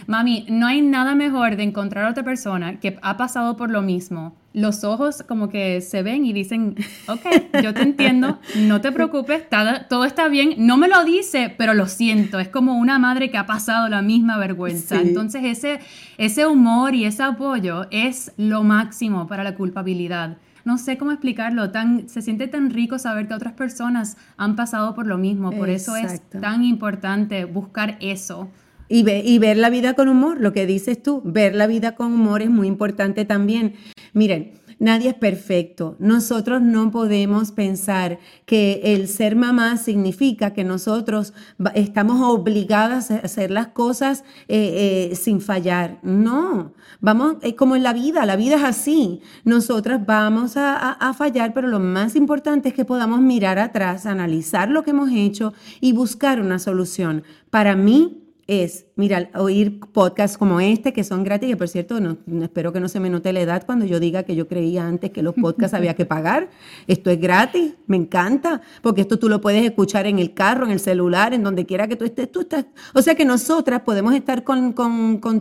Mami, 0.08 0.46
no 0.50 0.68
hay 0.68 0.82
nada 0.82 1.16
mejor 1.16 1.56
de 1.56 1.64
encontrar 1.64 2.06
a 2.06 2.10
otra 2.10 2.24
persona 2.24 2.80
que 2.80 2.98
ha 3.02 3.18
pasado 3.18 3.56
por 3.56 3.70
lo 3.70 3.82
mismo. 3.82 4.36
Los 4.54 4.84
ojos 4.84 5.24
como 5.24 5.50
que 5.50 5.82
se 5.82 6.04
ven 6.04 6.26
y 6.26 6.34
dicen, 6.34 6.76
ok, 7.08 7.62
yo 7.64 7.74
te 7.74 7.82
entiendo, 7.82 8.40
no 8.58 8.82
te 8.82 8.92
preocupes, 8.92 9.44
todo 9.90 10.06
está 10.06 10.28
bien. 10.28 10.56
No 10.58 10.78
me 10.78 10.88
lo 10.88 11.04
dice, 11.06 11.54
pero 11.58 11.74
lo 11.74 11.88
siento. 11.88 12.40
Es 12.40 12.50
como 12.50 12.78
una 12.78 13.00
madre 13.00 13.32
que 13.32 13.38
ha 13.38 13.46
pasado 13.46 13.90
la 13.90 14.02
misma 14.02 14.38
vergüenza. 14.38 15.00
Entonces 15.02 15.44
ese, 15.46 15.80
ese 16.18 16.46
humor 16.46 16.94
y 16.94 17.06
ese 17.06 17.24
apoyo 17.24 17.88
es 17.90 18.32
lo 18.38 18.64
máximo 18.64 19.26
para 19.28 19.44
la 19.44 19.56
culpabilidad 19.56 20.38
no 20.66 20.78
sé 20.78 20.98
cómo 20.98 21.12
explicarlo, 21.12 21.72
tan, 21.72 22.08
se 22.10 22.22
siente 22.22 22.48
tan 22.48 22.70
rico 22.70 23.00
saber 23.00 23.28
que 23.28 23.34
otras 23.34 23.54
personas 23.54 24.18
han 24.38 24.56
pasado 24.56 24.96
por 24.96 25.08
lo 25.08 25.18
mismo, 25.18 25.52
por 25.52 25.70
eso 25.70 25.96
es 25.96 26.22
tan 26.30 26.64
importante 26.64 27.46
buscar 27.46 27.98
eso. 28.00 28.50
Y, 28.90 29.10
y 29.10 29.40
ver 29.40 29.58
la 29.58 29.70
vida 29.70 29.94
con 29.94 30.08
humor, 30.08 30.40
lo 30.40 30.54
que 30.54 30.66
dices 30.66 31.02
tú, 31.02 31.22
ver 31.26 31.56
la 31.56 31.68
vida 31.68 31.96
con 31.96 32.14
humor 32.14 32.42
es 32.42 32.50
muy 32.50 32.68
importante 32.68 33.26
también. 33.26 33.74
Miren, 34.14 34.54
Nadie 34.80 35.10
es 35.10 35.16
perfecto. 35.16 35.96
Nosotros 36.00 36.62
no 36.62 36.92
podemos 36.92 37.52
pensar 37.52 38.20
que 38.46 38.82
el 38.84 39.08
ser 39.08 39.36
mamá 39.36 39.78
significa 39.78 40.54
que 40.54 40.64
nosotros 40.64 41.34
estamos 41.76 42.22
obligadas 42.22 43.12
a 43.12 43.18
hacer 43.18 43.52
las 43.52 43.68
cosas 43.68 44.24
eh, 44.48 45.10
eh, 45.12 45.16
sin 45.16 45.42
fallar. 45.42 46.00
No, 46.04 46.74
vamos, 47.00 47.38
como 47.58 47.76
en 47.76 47.84
la 47.84 47.94
vida, 47.94 48.26
la 48.26 48.36
vida 48.36 48.56
es 48.56 48.64
así. 48.64 49.22
Nosotras 49.44 50.06
vamos 50.06 50.58
a, 50.58 50.92
a 50.92 51.14
fallar, 51.14 51.54
pero 51.54 51.68
lo 51.68 51.80
más 51.80 52.16
importante 52.16 52.70
es 52.70 52.76
que 52.76 52.86
podamos 52.86 53.22
mirar 53.22 53.60
atrás, 53.60 54.06
analizar 54.06 54.70
lo 54.70 54.84
que 54.84 54.92
hemos 54.92 55.12
hecho 55.12 55.54
y 55.82 55.94
buscar 55.94 56.42
una 56.42 56.60
solución. 56.60 57.24
Para 57.50 57.76
mí, 57.76 58.23
es, 58.46 58.88
mira, 58.96 59.30
oír 59.36 59.80
podcasts 59.80 60.38
como 60.38 60.60
este 60.60 60.92
que 60.92 61.06
son 61.06 61.24
gratis, 61.24 61.50
que 61.50 61.56
por 61.56 61.70
cierto, 61.70 62.02
no, 62.02 62.18
espero 62.42 62.74
que 62.74 62.82
no 62.82 62.90
se 62.90 63.00
me 63.00 63.10
note 63.10 63.32
la 63.32 63.40
edad 63.40 63.66
cuando 63.66 63.86
yo 63.86 64.02
diga 64.02 64.24
que 64.24 64.36
yo 64.36 64.50
creía 64.50 64.86
antes 64.86 65.12
que 65.12 65.24
los 65.24 65.34
podcasts 65.34 65.74
había 65.74 65.94
que 65.94 66.06
pagar. 66.06 66.50
Esto 66.88 67.10
es 67.10 67.20
gratis, 67.22 67.76
me 67.88 67.96
encanta, 67.96 68.62
porque 68.82 69.02
esto 69.02 69.18
tú 69.18 69.30
lo 69.30 69.40
puedes 69.40 69.64
escuchar 69.64 70.08
en 70.08 70.20
el 70.20 70.34
carro, 70.34 70.66
en 70.66 70.72
el 70.72 70.82
celular, 70.82 71.34
en 71.34 71.44
donde 71.44 71.66
quiera 71.66 71.88
que 71.88 71.96
tú 71.96 72.04
estés. 72.04 72.32
Tú 72.32 72.42
estás. 72.42 72.66
O 72.94 73.02
sea 73.02 73.16
que 73.16 73.24
nosotras 73.24 73.82
podemos 73.82 74.14
estar 74.14 74.44
con, 74.44 74.74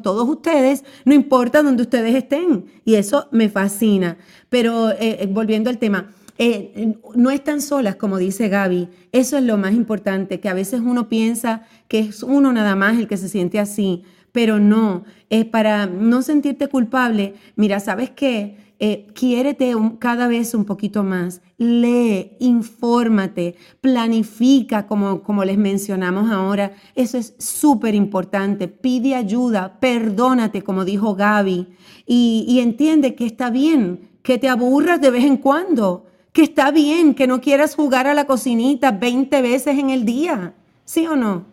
todos 0.02 0.28
ustedes, 0.28 0.84
no 1.04 1.12
importa 1.12 1.62
donde 1.62 1.82
ustedes 1.82 2.14
estén. 2.14 2.66
Y 2.84 2.94
eso 2.94 3.28
me 3.32 3.48
fascina. 3.48 4.16
Pero 4.48 4.90
eh, 4.90 5.18
eh, 5.20 5.28
volviendo 5.28 5.70
al 5.70 5.78
tema, 5.78 6.10
eh, 6.38 6.94
no 7.14 7.30
están 7.30 7.60
solas, 7.60 7.96
como 7.96 8.18
dice 8.18 8.48
Gaby. 8.48 8.88
Eso 9.12 9.36
es 9.36 9.44
lo 9.44 9.58
más 9.58 9.74
importante, 9.74 10.40
que 10.40 10.48
a 10.48 10.54
veces 10.54 10.80
uno 10.80 11.08
piensa 11.08 11.62
que 11.88 12.00
es 12.00 12.22
uno 12.22 12.52
nada 12.52 12.74
más 12.74 12.98
el 12.98 13.08
que 13.08 13.16
se 13.16 13.28
siente 13.28 13.58
así, 13.58 14.04
pero 14.32 14.58
no. 14.58 15.04
Es 15.30 15.44
para 15.44 15.86
no 15.86 16.22
sentirte 16.22 16.68
culpable. 16.68 17.34
Mira, 17.56 17.80
¿sabes 17.80 18.10
qué? 18.10 18.56
Eh, 18.84 19.06
quiérete 19.14 19.74
cada 20.00 20.26
vez 20.26 20.54
un 20.54 20.64
poquito 20.64 21.04
más, 21.04 21.40
lee, 21.56 22.32
infórmate, 22.40 23.54
planifica, 23.80 24.88
como, 24.88 25.22
como 25.22 25.44
les 25.44 25.56
mencionamos 25.56 26.32
ahora. 26.32 26.72
Eso 26.96 27.16
es 27.16 27.34
súper 27.38 27.94
importante. 27.94 28.66
Pide 28.66 29.14
ayuda, 29.14 29.78
perdónate, 29.78 30.62
como 30.62 30.84
dijo 30.84 31.14
Gaby, 31.14 31.68
y, 32.06 32.44
y 32.48 32.58
entiende 32.58 33.14
que 33.14 33.26
está 33.26 33.50
bien, 33.50 34.10
que 34.24 34.38
te 34.38 34.48
aburras 34.48 35.00
de 35.00 35.12
vez 35.12 35.24
en 35.24 35.36
cuando 35.36 36.06
que 36.32 36.42
está 36.42 36.70
bien 36.70 37.14
que 37.14 37.26
no 37.26 37.40
quieras 37.40 37.74
jugar 37.74 38.06
a 38.06 38.14
la 38.14 38.26
cocinita 38.26 38.90
20 38.90 39.42
veces 39.42 39.78
en 39.78 39.90
el 39.90 40.04
día, 40.04 40.54
¿sí 40.84 41.06
o 41.06 41.16
no? 41.16 41.44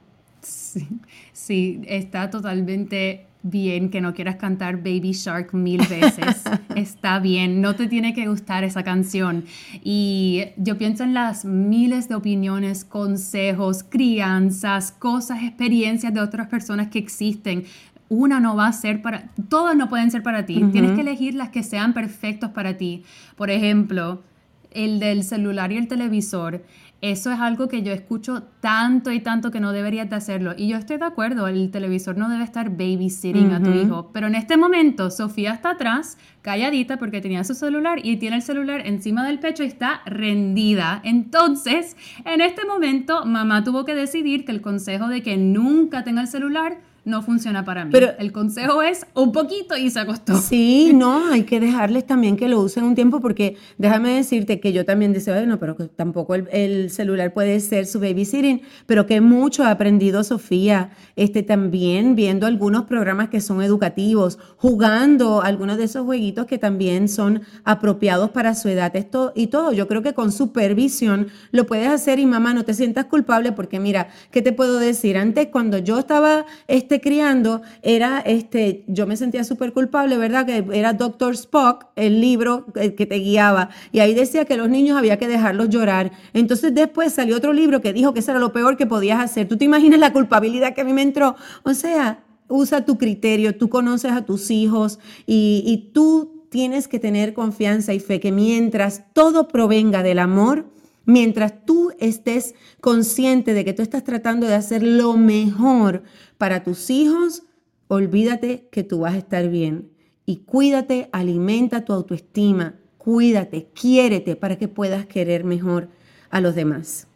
Sí, 0.41 1.81
está 1.85 2.29
totalmente 2.29 3.25
bien 3.41 3.89
que 3.89 4.01
no 4.01 4.13
quieras 4.13 4.35
cantar 4.35 4.77
Baby 4.77 5.11
Shark 5.13 5.53
mil 5.53 5.79
veces. 5.87 6.43
Está 6.75 7.19
bien, 7.19 7.61
no 7.61 7.75
te 7.75 7.87
tiene 7.87 8.13
que 8.13 8.27
gustar 8.27 8.63
esa 8.63 8.83
canción. 8.83 9.45
Y 9.83 10.43
yo 10.57 10.77
pienso 10.77 11.03
en 11.03 11.13
las 11.13 11.45
miles 11.45 12.09
de 12.09 12.15
opiniones, 12.15 12.83
consejos, 12.83 13.83
crianzas, 13.83 14.91
cosas, 14.91 15.43
experiencias 15.43 16.13
de 16.13 16.21
otras 16.21 16.47
personas 16.47 16.89
que 16.89 16.99
existen. 16.99 17.65
Una 18.09 18.39
no 18.39 18.55
va 18.55 18.67
a 18.67 18.73
ser 18.73 19.01
para, 19.01 19.29
todas 19.49 19.75
no 19.75 19.87
pueden 19.87 20.11
ser 20.11 20.23
para 20.23 20.45
ti. 20.45 20.63
Tienes 20.71 20.91
que 20.91 21.01
elegir 21.01 21.35
las 21.35 21.49
que 21.49 21.63
sean 21.63 21.93
perfectos 21.93 22.51
para 22.51 22.75
ti. 22.75 23.03
Por 23.35 23.49
ejemplo, 23.49 24.23
el 24.71 24.99
del 24.99 25.23
celular 25.23 25.71
y 25.71 25.77
el 25.77 25.87
televisor, 25.87 26.63
eso 27.01 27.31
es 27.31 27.39
algo 27.39 27.69
que 27.69 27.81
yo 27.81 27.93
escucho 27.93 28.43
tanto 28.59 29.11
y 29.11 29.21
tanto 29.21 29.51
que 29.51 29.61
no 29.61 29.71
deberías 29.71 30.09
de 30.09 30.17
hacerlo. 30.17 30.53
Y 30.57 30.67
yo 30.67 30.75
estoy 30.75 30.97
de 30.97 31.05
acuerdo, 31.05 31.47
el 31.47 31.71
televisor 31.71 32.17
no 32.17 32.29
debe 32.29 32.43
estar 32.43 32.71
babysitting 32.71 33.53
a 33.53 33.63
tu 33.63 33.71
hijo. 33.71 34.11
Pero 34.11 34.27
en 34.27 34.35
este 34.35 34.57
momento, 34.57 35.09
Sofía 35.09 35.53
está 35.53 35.71
atrás, 35.71 36.17
calladita, 36.41 36.97
porque 36.97 37.21
tenía 37.21 37.45
su 37.45 37.53
celular 37.53 37.99
y 38.03 38.17
tiene 38.17 38.35
el 38.35 38.41
celular 38.41 38.81
encima 38.85 39.25
del 39.25 39.39
pecho 39.39 39.63
y 39.63 39.67
está 39.67 40.01
rendida. 40.05 40.99
Entonces, 41.05 41.95
en 42.25 42.41
este 42.41 42.65
momento, 42.65 43.25
mamá 43.25 43.63
tuvo 43.63 43.85
que 43.85 43.95
decidir 43.95 44.43
que 44.43 44.51
el 44.51 44.59
consejo 44.59 45.07
de 45.07 45.23
que 45.23 45.37
nunca 45.37 46.03
tenga 46.03 46.19
el 46.21 46.27
celular 46.27 46.79
no 47.05 47.21
funciona 47.21 47.65
para 47.65 47.85
mí. 47.85 47.91
Pero 47.91 48.11
el 48.17 48.31
consejo 48.31 48.81
es 48.81 49.05
un 49.13 49.31
poquito 49.31 49.77
y 49.77 49.89
se 49.89 49.99
acostó. 49.99 50.37
Sí, 50.37 50.91
no, 50.93 51.31
hay 51.31 51.43
que 51.43 51.59
dejarles 51.59 52.05
también 52.05 52.37
que 52.37 52.47
lo 52.47 52.59
usen 52.59 52.83
un 52.83 52.95
tiempo 52.95 53.19
porque 53.19 53.57
déjame 53.77 54.15
decirte 54.15 54.59
que 54.59 54.73
yo 54.73 54.85
también 54.85 55.13
decía, 55.13 55.33
bueno, 55.33 55.59
pero 55.59 55.75
que 55.75 55.85
tampoco 55.85 56.35
el, 56.35 56.89
celular 56.89 57.33
puede 57.33 57.59
ser 57.59 57.85
su 57.85 57.99
babysitting, 57.99 58.61
pero 58.85 59.05
que 59.05 59.21
mucho 59.21 59.63
ha 59.63 59.71
aprendido 59.71 60.23
Sofía, 60.23 60.91
este 61.15 61.43
también 61.43 62.15
viendo 62.15 62.47
algunos 62.47 62.83
programas 62.83 63.29
que 63.29 63.41
son 63.41 63.61
educativos, 63.61 64.39
jugando 64.57 65.41
algunos 65.41 65.77
de 65.77 65.85
esos 65.85 66.05
jueguitos 66.05 66.45
que 66.45 66.57
también 66.57 67.07
son 67.07 67.41
apropiados 67.63 68.31
para 68.31 68.55
su 68.55 68.69
edad, 68.69 68.95
esto 68.95 69.33
y 69.35 69.47
todo. 69.47 69.71
Yo 69.71 69.87
creo 69.87 70.01
que 70.01 70.13
con 70.13 70.31
supervisión 70.31 71.27
lo 71.51 71.65
puedes 71.65 71.87
hacer 71.87 72.19
y 72.19 72.25
mamá, 72.25 72.53
no 72.53 72.65
te 72.65 72.73
sientas 72.73 73.05
culpable 73.05 73.51
porque 73.51 73.79
mira, 73.79 74.09
¿qué 74.31 74.41
te 74.41 74.51
puedo 74.51 74.79
decir? 74.79 75.17
Antes 75.17 75.47
cuando 75.47 75.77
yo 75.77 75.99
estaba 75.99 76.45
este 76.67 76.98
criando 77.01 77.61
era, 77.81 78.19
este, 78.19 78.83
yo 78.87 79.07
me 79.07 79.17
sentía 79.17 79.43
súper 79.43 79.73
culpable, 79.73 80.17
¿verdad? 80.17 80.45
Que 80.45 80.65
era 80.73 80.93
Doctor 80.93 81.33
Spock, 81.33 81.87
el 81.95 82.21
libro 82.21 82.65
que 82.73 83.05
te 83.05 83.15
guiaba, 83.15 83.69
y 83.91 83.99
ahí 83.99 84.13
decía 84.13 84.45
que 84.45 84.57
los 84.57 84.69
niños 84.69 84.97
había 84.97 85.17
que 85.17 85.27
dejarlos 85.27 85.69
llorar. 85.69 86.11
Entonces 86.33 86.73
después 86.73 87.13
salió 87.13 87.37
otro 87.37 87.53
libro 87.53 87.81
que 87.81 87.93
dijo 87.93 88.13
que 88.13 88.19
eso 88.19 88.31
era 88.31 88.39
lo 88.39 88.53
peor 88.53 88.77
que 88.77 88.85
podías 88.85 89.19
hacer. 89.19 89.47
¿Tú 89.47 89.57
te 89.57 89.65
imaginas 89.65 89.99
la 89.99 90.13
culpabilidad 90.13 90.73
que 90.73 90.81
a 90.81 90.85
mí 90.85 90.93
me 90.93 91.01
entró? 91.01 91.35
O 91.63 91.73
sea, 91.73 92.23
usa 92.47 92.85
tu 92.85 92.97
criterio, 92.97 93.55
tú 93.55 93.69
conoces 93.69 94.11
a 94.11 94.25
tus 94.25 94.51
hijos 94.51 94.99
y 95.25 95.91
tú 95.93 96.39
tienes 96.49 96.87
que 96.87 96.99
tener 96.99 97.33
confianza 97.33 97.93
y 97.93 97.99
fe 97.99 98.19
que 98.19 98.31
mientras 98.31 99.03
todo 99.13 99.47
provenga 99.47 100.03
del 100.03 100.19
amor, 100.19 100.65
Mientras 101.09 101.65
tú 101.65 101.91
estés 101.99 102.53
consciente 102.81 103.55
de 103.55 103.65
que 103.65 103.73
tú 103.73 103.81
estás 103.81 104.03
tratando 104.03 104.45
de 104.45 104.53
hacer 104.53 104.83
lo 104.83 105.17
mejor 105.17 106.03
para 106.37 106.63
tus 106.63 106.91
hijos, 106.91 107.41
olvídate 107.87 108.67
que 108.71 108.83
tú 108.83 108.99
vas 108.99 109.15
a 109.15 109.17
estar 109.17 109.49
bien. 109.49 109.89
Y 110.27 110.43
cuídate, 110.45 111.09
alimenta 111.11 111.83
tu 111.83 111.93
autoestima, 111.93 112.75
cuídate, 112.99 113.69
quiérete 113.73 114.35
para 114.35 114.59
que 114.59 114.67
puedas 114.67 115.07
querer 115.07 115.45
mejor 115.45 115.89
a 116.29 116.41
los 116.41 116.53
demás. 116.53 117.07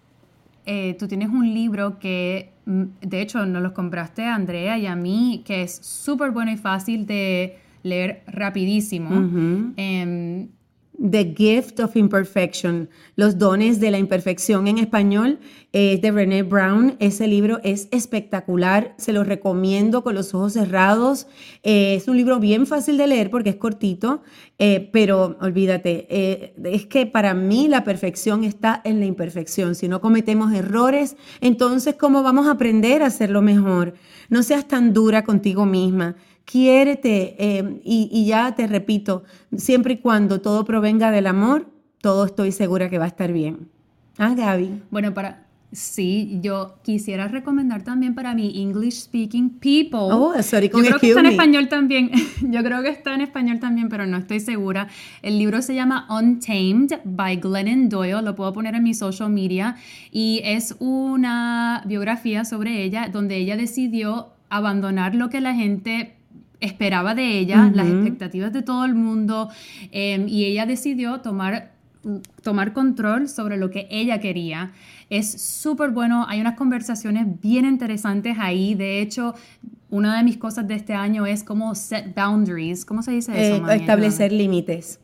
Eh, 0.66 0.96
tú 0.98 1.08
tienes 1.08 1.30
un 1.30 1.54
libro 1.54 2.00
que, 2.00 2.52
mm, 2.66 2.84
de 3.00 3.22
hecho, 3.22 3.46
nos 3.46 3.62
lo 3.62 3.76
compraste 3.76 4.24
a 4.24 4.34
Andrea 4.34 4.76
y 4.80 4.88
a 4.88 4.96
mí, 4.96 5.44
que 5.46 5.62
es 5.62 5.72
súper 5.72 6.32
bueno 6.32 6.52
y 6.52 6.58
fácil 6.58 7.06
de 7.06 7.60
leer 7.84 8.24
rapidísimo 8.26 9.30
The 10.98 11.34
Gift 11.36 11.80
of 11.80 11.96
Imperfection, 11.96 12.90
Los 13.16 13.38
dones 13.38 13.80
de 13.80 13.92
la 13.92 13.98
imperfección 13.98 14.68
en 14.68 14.78
español, 14.78 15.40
es 15.72 16.02
de 16.02 16.12
Brené 16.12 16.44
Brown. 16.44 16.96
Ese 17.00 17.28
libro 17.28 17.60
es 17.64 17.88
espectacular, 17.92 18.94
se 18.98 19.12
lo 19.12 19.24
recomiendo 19.24 20.04
con 20.04 20.14
los 20.14 20.34
ojos 20.34 20.54
cerrados. 20.54 21.28
Eh, 21.64 21.96
es 21.96 22.08
un 22.08 22.18
libro 22.18 22.40
bien 22.40 22.68
fácil 22.68 22.98
de 22.98 23.08
leer 23.08 23.32
porque 23.32 23.50
es 23.50 23.56
cortito, 23.56 24.22
eh, 24.60 24.90
pero 24.94 25.36
olvídate, 25.42 26.06
eh, 26.10 26.54
es 26.64 26.86
que 26.86 27.06
para 27.06 27.34
mí 27.34 27.68
la 27.68 27.84
perfección 27.84 28.44
está 28.44 28.80
en 28.84 29.00
la 29.00 29.06
imperfección. 29.06 29.74
Si 29.76 29.88
no 29.88 30.00
cometemos 30.00 30.54
errores, 30.54 31.18
entonces 31.42 31.96
¿cómo 31.96 32.22
vamos 32.22 32.48
a 32.48 32.52
aprender 32.52 33.02
a 33.02 33.08
hacerlo 33.08 33.42
mejor? 33.42 33.96
No 34.30 34.44
seas 34.44 34.68
tan 34.68 34.94
dura 34.94 35.24
contigo 35.24 35.66
misma 35.66 36.16
quiérete 36.46 37.36
eh, 37.38 37.82
y, 37.84 38.26
ya 38.26 38.56
te 38.56 38.68
repito, 38.68 39.24
siempre 39.56 39.94
y 39.94 39.98
cuando 39.98 40.42
todo 40.42 40.66
provenga 40.66 41.12
del 41.12 41.28
amor, 41.28 41.68
todo 42.02 42.26
estoy 42.26 42.52
segura 42.52 42.90
que 42.90 42.98
va 42.98 43.06
a 43.06 43.10
estar 43.10 43.32
bien. 43.32 43.70
Ah, 44.18 44.34
Gaby. 44.36 44.84
Bueno, 44.92 45.14
para... 45.14 45.44
Sí, 45.72 46.38
yo 46.44 46.76
quisiera 46.84 47.28
recomendar 47.28 47.82
también 47.82 48.14
para 48.14 48.36
mi 48.36 48.62
English 48.62 49.06
speaking 49.06 49.50
people. 49.50 50.02
Oh, 50.12 50.32
sorry, 50.44 50.70
yo 50.70 50.80
creo 50.80 51.00
que 51.00 51.08
está 51.08 51.22
en 51.22 51.26
español 51.26 51.68
también. 51.68 52.12
Yo 52.42 52.62
creo 52.64 52.84
que 52.84 52.90
está 52.90 53.16
en 53.16 53.22
español 53.22 53.60
también, 53.60 53.90
pero 53.90 54.06
no 54.06 54.18
estoy 54.18 54.40
segura. 54.40 54.88
El 55.24 55.40
libro 55.40 55.64
se 55.64 55.74
llama 55.74 56.06
Untamed 56.12 57.00
by 57.06 57.38
Glennon 57.38 57.90
Doyle. 57.90 58.22
Lo 58.22 58.36
puedo 58.36 58.54
poner 58.54 58.76
en 58.76 58.84
mi 58.84 58.94
social 58.94 59.32
media 59.32 59.76
y 60.12 60.42
es 60.44 60.76
una 60.78 61.82
biografía 61.88 62.46
sobre 62.46 62.84
ella 62.84 63.10
donde 63.12 63.38
ella 63.38 63.58
decidió 63.58 64.34
abandonar 64.52 65.16
lo 65.16 65.32
que 65.32 65.42
la 65.42 65.56
gente 65.56 66.18
esperaba 66.64 67.14
de 67.14 67.38
ella, 67.38 67.72
las 67.74 67.88
expectativas 67.88 68.54
de 68.54 68.62
todo 68.62 68.86
el 68.86 68.96
mundo, 68.96 69.50
em, 69.92 70.28
y 70.28 70.46
ella 70.46 70.66
decidió 70.66 71.20
tomar, 71.20 71.74
tomar 72.42 72.74
control 72.74 73.28
sobre 73.28 73.58
lo 73.58 73.70
que 73.70 73.88
ella 73.92 74.20
quería. 74.20 74.72
Es 75.10 75.30
súper 75.42 75.92
bueno, 75.92 76.26
hay 76.28 76.42
unas 76.42 76.56
conversaciones 76.56 77.26
bien 77.42 77.66
interesantes 77.66 78.38
ahí, 78.40 78.76
de 78.76 79.02
hecho, 79.02 79.36
una 79.90 80.18
de 80.18 80.24
mis 80.24 80.38
cosas 80.38 80.68
de 80.68 80.76
este 80.76 80.94
año 80.94 81.26
es 81.26 81.44
como 81.44 81.76
set 81.76 82.16
boundaries, 82.16 82.86
¿cómo 82.86 83.04
se 83.04 83.12
dice 83.12 83.32
eso? 83.32 83.68
Eh, 83.70 83.76
establecer 83.76 84.32
límites. 84.32 85.00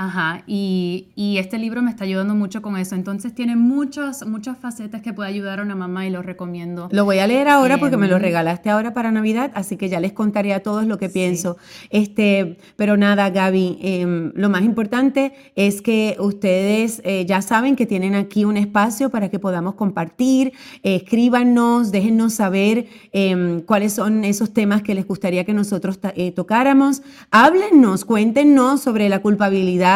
Ajá, 0.00 0.44
y, 0.46 1.08
este 1.16 1.58
libro 1.58 1.82
me 1.82 1.90
está 1.90 2.04
ayudando 2.04 2.36
mucho 2.36 2.62
con 2.62 2.76
eso. 2.76 2.94
Entonces 2.94 3.34
tiene 3.34 3.56
muchas, 3.56 4.24
muchas 4.24 4.56
facetas 4.56 5.02
que 5.02 5.12
puede 5.12 5.28
ayudar 5.28 5.58
a 5.58 5.62
una 5.64 5.74
mamá 5.74 6.06
y 6.06 6.10
lo 6.10 6.22
recomiendo. 6.22 6.88
Lo 6.92 7.04
voy 7.04 7.18
a 7.18 7.26
leer 7.26 7.48
ahora 7.48 7.78
porque 7.78 7.96
me 7.96 8.06
lo 8.06 8.16
em, 8.16 8.22
regalaste 8.22 8.70
ahora 8.70 8.94
para 8.94 9.10
Navidad, 9.10 9.50
así 9.54 9.76
que 9.76 9.88
ya 9.88 9.98
les 9.98 10.12
contaré 10.12 10.54
a 10.54 10.62
todos 10.62 10.86
lo 10.86 10.98
que 10.98 11.08
pienso. 11.08 11.56
Este, 11.90 12.58
pero 12.76 12.96
nada, 12.96 13.30
Gaby, 13.30 13.78
em, 13.82 14.32
lo 14.36 14.48
más 14.48 14.62
importante 14.62 15.32
es 15.56 15.82
que 15.82 16.16
ustedes 16.20 17.02
eh, 17.04 17.26
ya 17.26 17.42
saben 17.42 17.74
que 17.74 17.84
tienen 17.84 18.14
aquí 18.14 18.44
un 18.44 18.56
espacio 18.56 19.10
para 19.10 19.30
que 19.30 19.40
podamos 19.40 19.74
compartir. 19.74 20.52
escríbanos, 20.84 21.90
déjennos 21.90 22.34
saber 22.34 22.86
em, 23.10 23.62
cuáles 23.62 23.94
son 23.94 24.22
esos 24.22 24.52
temas 24.52 24.82
que 24.82 24.94
les 24.94 25.08
gustaría 25.08 25.44
que 25.44 25.54
nosotros 25.54 25.98
eh, 26.14 26.30
tocáramos. 26.30 27.02
Háblennos, 27.32 28.04
cuéntenos 28.04 28.80
sobre 28.80 29.08
la 29.08 29.20
culpabilidad 29.20 29.87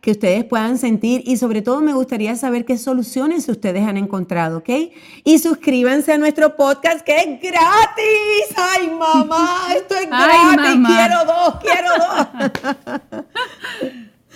que 0.00 0.10
ustedes 0.12 0.44
puedan 0.44 0.78
sentir 0.78 1.22
y 1.24 1.36
sobre 1.36 1.62
todo 1.62 1.80
me 1.80 1.92
gustaría 1.92 2.36
saber 2.36 2.64
qué 2.64 2.78
soluciones 2.78 3.48
ustedes 3.48 3.86
han 3.86 3.96
encontrado, 3.96 4.58
¿ok? 4.58 4.70
Y 5.24 5.38
suscríbanse 5.38 6.12
a 6.12 6.18
nuestro 6.18 6.56
podcast 6.56 7.00
que 7.00 7.16
es 7.16 7.40
gratis. 7.40 8.56
¡Ay, 8.56 8.90
mamá! 8.90 9.68
Esto 9.76 9.94
es 9.96 10.08
gratis. 10.08 10.86
quiero 10.86 11.24
dos, 11.24 11.54
quiero 11.60 11.88
dos. 11.98 13.26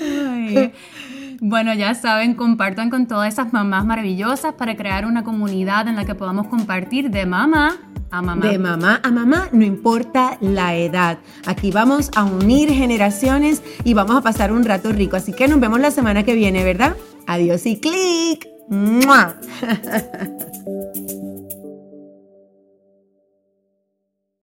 Bueno, 1.43 1.73
ya 1.73 1.95
saben, 1.95 2.35
compartan 2.35 2.91
con 2.91 3.07
todas 3.07 3.33
esas 3.33 3.55
mamás 3.55 3.87
maravillosas 3.87 4.53
para 4.53 4.77
crear 4.77 5.07
una 5.07 5.25
comunidad 5.25 5.89
en 5.89 5.97
la 5.97 6.05
que 6.05 6.15
podamos 6.15 6.49
compartir 6.49 7.11
de 7.11 7.25
mamá 7.25 7.79
a 8.11 8.21
mamá. 8.21 8.47
De 8.47 8.59
mamá 8.59 9.01
a 9.03 9.11
mamá, 9.11 9.49
no 9.51 9.65
importa 9.65 10.37
la 10.43 10.77
edad. 10.77 11.19
Aquí 11.47 11.71
vamos 11.71 12.11
a 12.15 12.25
unir 12.25 12.71
generaciones 12.71 13.63
y 13.85 13.95
vamos 13.95 14.17
a 14.17 14.21
pasar 14.21 14.53
un 14.53 14.67
rato 14.67 14.93
rico. 14.93 15.17
Así 15.17 15.33
que 15.33 15.49
nos 15.49 15.61
vemos 15.61 15.81
la 15.81 15.91
semana 15.91 16.25
que 16.25 16.35
viene, 16.35 16.63
¿verdad? 16.63 16.95
Adiós 17.27 17.65
y 17.65 17.81
clic. 17.81 18.47